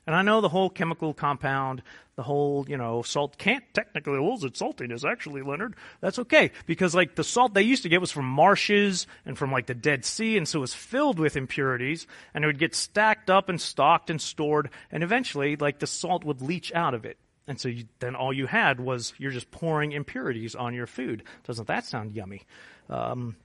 And 0.08 0.16
I 0.16 0.22
know 0.22 0.40
the 0.40 0.50
whole 0.50 0.70
chemical 0.70 1.14
compound, 1.14 1.82
the 2.16 2.24
whole, 2.24 2.66
you 2.70 2.78
know, 2.78 3.02
salt 3.02 3.38
can't 3.38 3.64
technically 3.74 4.20
lose 4.20 4.44
its 4.44 4.62
saltiness, 4.62 5.04
actually, 5.04 5.42
Leonard. 5.42 5.76
That's 6.00 6.20
okay. 6.20 6.52
Because, 6.68 6.94
like, 6.94 7.16
the 7.16 7.24
salt 7.24 7.54
they 7.54 7.64
used 7.64 7.84
to 7.84 7.90
get 7.90 8.02
was 8.02 8.12
from 8.12 8.26
marshes 8.26 9.08
and 9.26 9.38
from, 9.38 9.52
like, 9.52 9.66
the 9.66 9.74
Dead 9.74 10.06
Sea, 10.06 10.38
and 10.38 10.48
so 10.48 10.60
it 10.60 10.62
was 10.62 10.76
filled 10.76 11.18
with 11.18 11.36
impurities, 11.36 12.06
and 12.34 12.44
it 12.44 12.48
would 12.48 12.60
get 12.60 12.76
stacked 12.76 13.30
up 13.30 13.50
and 13.50 13.60
stocked 13.60 14.10
and 14.10 14.22
stored, 14.22 14.70
and 14.92 15.04
eventually, 15.04 15.56
like, 15.56 15.80
the 15.80 15.88
salt 15.88 16.24
would 16.24 16.42
leach 16.42 16.72
out 16.74 16.94
of 16.94 17.06
it. 17.06 17.18
And 17.48 17.60
so 17.60 17.70
you, 17.70 17.86
then 18.00 18.16
all 18.16 18.34
you 18.34 18.48
had 18.48 18.80
was 18.80 19.14
you're 19.18 19.32
just 19.32 19.52
pouring 19.52 19.92
impurities 19.92 20.56
on 20.56 20.74
your 20.74 20.88
food. 20.88 21.24
Doesn't 21.44 21.68
that 21.68 21.86
sound 21.86 22.14
yummy? 22.14 22.42
Um, 22.90 23.36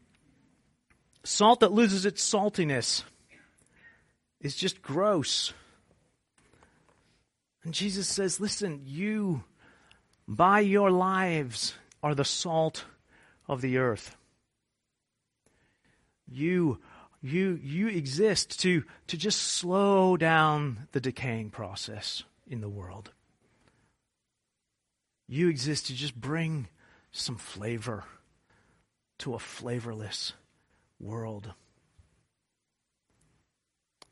salt 1.22 1.60
that 1.60 1.72
loses 1.72 2.06
its 2.06 2.26
saltiness 2.28 3.02
is 4.40 4.56
just 4.56 4.80
gross. 4.80 5.52
And 7.64 7.74
Jesus 7.74 8.08
says, 8.08 8.40
Listen, 8.40 8.82
you, 8.84 9.44
by 10.26 10.60
your 10.60 10.90
lives, 10.90 11.74
are 12.02 12.14
the 12.14 12.24
salt 12.24 12.84
of 13.48 13.60
the 13.60 13.78
earth. 13.78 14.16
You, 16.26 16.78
you, 17.20 17.58
you 17.62 17.88
exist 17.88 18.60
to, 18.60 18.84
to 19.08 19.16
just 19.16 19.40
slow 19.40 20.16
down 20.16 20.88
the 20.92 21.00
decaying 21.00 21.50
process 21.50 22.22
in 22.46 22.60
the 22.60 22.68
world. 22.68 23.10
You 25.28 25.48
exist 25.48 25.86
to 25.86 25.94
just 25.94 26.14
bring 26.14 26.68
some 27.12 27.36
flavor 27.36 28.04
to 29.18 29.34
a 29.34 29.38
flavorless 29.38 30.32
world. 30.98 31.52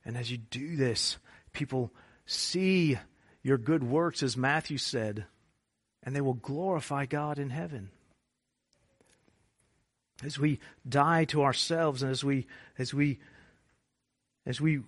And 0.04 0.16
as 0.16 0.30
you 0.30 0.38
do 0.38 0.76
this, 0.76 1.18
people 1.52 1.92
see 2.26 2.98
your 3.48 3.58
good 3.58 3.82
works, 3.82 4.22
as 4.22 4.36
Matthew 4.36 4.76
said, 4.76 5.24
and 6.02 6.14
they 6.14 6.20
will 6.20 6.34
glorify 6.34 7.06
God 7.06 7.38
in 7.38 7.48
heaven. 7.48 7.90
As 10.22 10.38
we 10.38 10.60
die 10.86 11.24
to 11.26 11.42
ourselves 11.42 12.02
and 12.02 12.10
as 12.10 12.22
we 12.22 12.46
as 12.76 12.92
we 12.92 13.20
as 14.44 14.60
we 14.60 14.80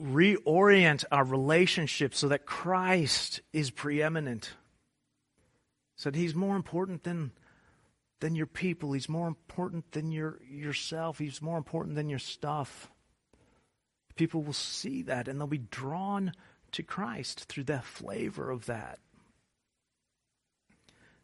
reorient 0.00 1.04
our 1.12 1.24
relationship 1.24 2.14
so 2.14 2.28
that 2.28 2.44
Christ 2.44 3.40
is 3.52 3.70
preeminent. 3.70 4.54
So 5.94 6.10
that 6.10 6.18
he's 6.18 6.34
more 6.34 6.56
important 6.56 7.04
than 7.04 7.30
than 8.20 8.34
your 8.34 8.46
people, 8.46 8.92
he's 8.92 9.08
more 9.08 9.28
important 9.28 9.92
than 9.92 10.10
your 10.10 10.40
yourself, 10.50 11.18
he's 11.18 11.40
more 11.40 11.58
important 11.58 11.94
than 11.94 12.08
your 12.08 12.18
stuff. 12.18 12.90
People 14.16 14.42
will 14.42 14.52
see 14.52 15.02
that 15.02 15.28
and 15.28 15.38
they'll 15.38 15.46
be 15.46 15.58
drawn 15.58 16.32
to 16.72 16.82
Christ 16.82 17.44
through 17.44 17.64
the 17.64 17.80
flavor 17.80 18.50
of 18.50 18.66
that. 18.66 18.98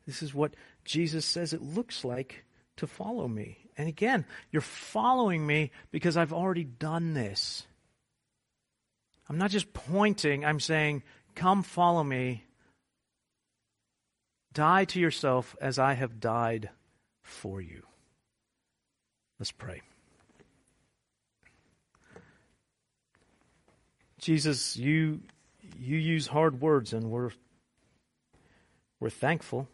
This 0.07 0.23
is 0.23 0.35
what 0.35 0.55
Jesus 0.85 1.27
says 1.27 1.53
it 1.53 1.63
looks 1.63 2.05
like 2.05 2.45
to 2.77 2.87
follow 2.87 3.29
me. 3.29 3.59
And 3.77 3.89
again, 3.89 4.25
you're 4.51 4.63
following 4.63 5.47
me 5.47 5.71
because 5.91 6.17
I've 6.17 6.33
already 6.33 6.65
done 6.65 7.15
this. 7.15 7.67
I'm 9.29 9.39
not 9.39 9.51
just 9.51 9.73
pointing, 9.75 10.45
I'm 10.45 10.61
saying, 10.61 11.03
Come 11.35 11.63
follow 11.63 12.03
me. 12.03 12.45
Die 14.53 14.85
to 14.87 14.99
yourself 14.99 15.55
as 15.61 15.79
I 15.79 15.93
have 15.93 16.19
died 16.19 16.71
for 17.23 17.61
you. 17.61 17.83
Let's 19.39 19.53
pray. 19.53 19.83
Jesus, 24.19 24.77
you 24.77 25.21
you 25.79 25.97
use 25.97 26.27
hard 26.27 26.61
words, 26.61 26.93
and 26.93 27.11
we're, 27.11 27.31
we're 29.01 29.11
thankful 29.11 29.69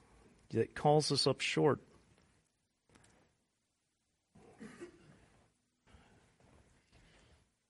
that 0.51 0.74
calls 0.74 1.12
us 1.12 1.26
up 1.26 1.40
short. 1.40 1.80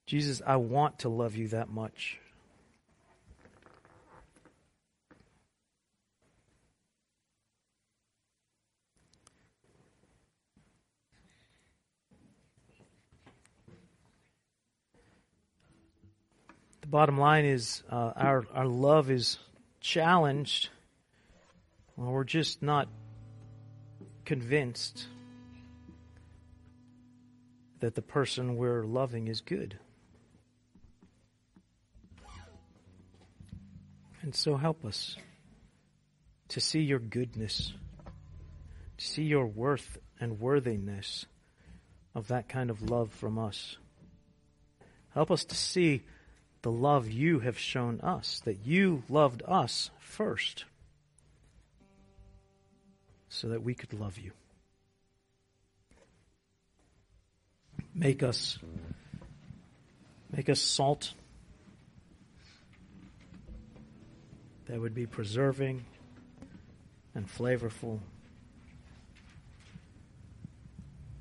Jesus, 0.07 0.43
I 0.47 0.57
want 0.57 1.01
to 1.01 1.09
love 1.09 1.35
you 1.35 1.49
that 1.49 1.71
much. 1.71 2.21
Bottom 16.95 17.19
line 17.19 17.45
is 17.45 17.83
uh, 17.91 18.13
our 18.15 18.47
our 18.55 18.69
love 18.69 19.11
is 19.11 19.39
challenged. 19.81 20.69
Well, 21.97 22.13
we're 22.13 22.23
just 22.23 22.63
not 22.63 22.89
convinced 24.25 25.09
that 27.81 27.97
the 27.97 28.01
person 28.01 28.55
we're 28.55 28.85
loving 28.85 29.27
is 29.27 29.41
good. 29.41 29.77
And 34.23 34.33
so 34.33 34.57
help 34.57 34.85
us 34.85 35.17
to 36.51 36.61
see 36.61 36.83
your 36.83 37.01
goodness, 37.01 37.73
to 38.99 39.05
see 39.05 39.25
your 39.25 39.47
worth 39.47 39.99
and 40.21 40.39
worthiness 40.39 41.27
of 42.15 42.29
that 42.29 42.49
kind 42.49 42.71
of 42.71 42.89
love 42.89 43.13
from 43.13 43.37
us. 43.37 43.79
Help 45.13 45.33
us 45.33 45.45
to 45.47 45.57
see 45.57 46.05
the 46.65 46.73
love 46.73 47.11
you 47.11 47.41
have 47.41 47.59
shown 47.59 48.01
us, 48.01 48.41
that 48.47 48.65
you 48.65 49.03
loved 49.11 49.43
us 49.47 49.91
first, 49.99 50.65
so 53.29 53.49
that 53.49 53.63
we 53.63 53.75
could 53.75 53.93
love 53.93 54.17
you. 54.17 54.33
Make 57.95 58.23
us 58.23 58.59
make 60.35 60.49
us 60.49 60.59
salt 60.59 61.13
that 64.65 64.81
would 64.81 64.95
be 64.95 65.05
preserving 65.05 65.85
and 67.15 67.29
flavorful 67.29 68.01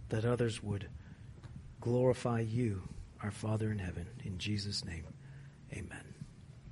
that 0.07 0.23
others 0.23 0.63
would 0.63 0.87
glorify 1.81 2.39
you, 2.39 2.81
our 3.21 3.29
Father 3.31 3.69
in 3.73 3.79
heaven. 3.79 4.07
In 4.23 4.37
Jesus' 4.37 4.85
name. 4.85 5.03
Amen. 5.75 6.12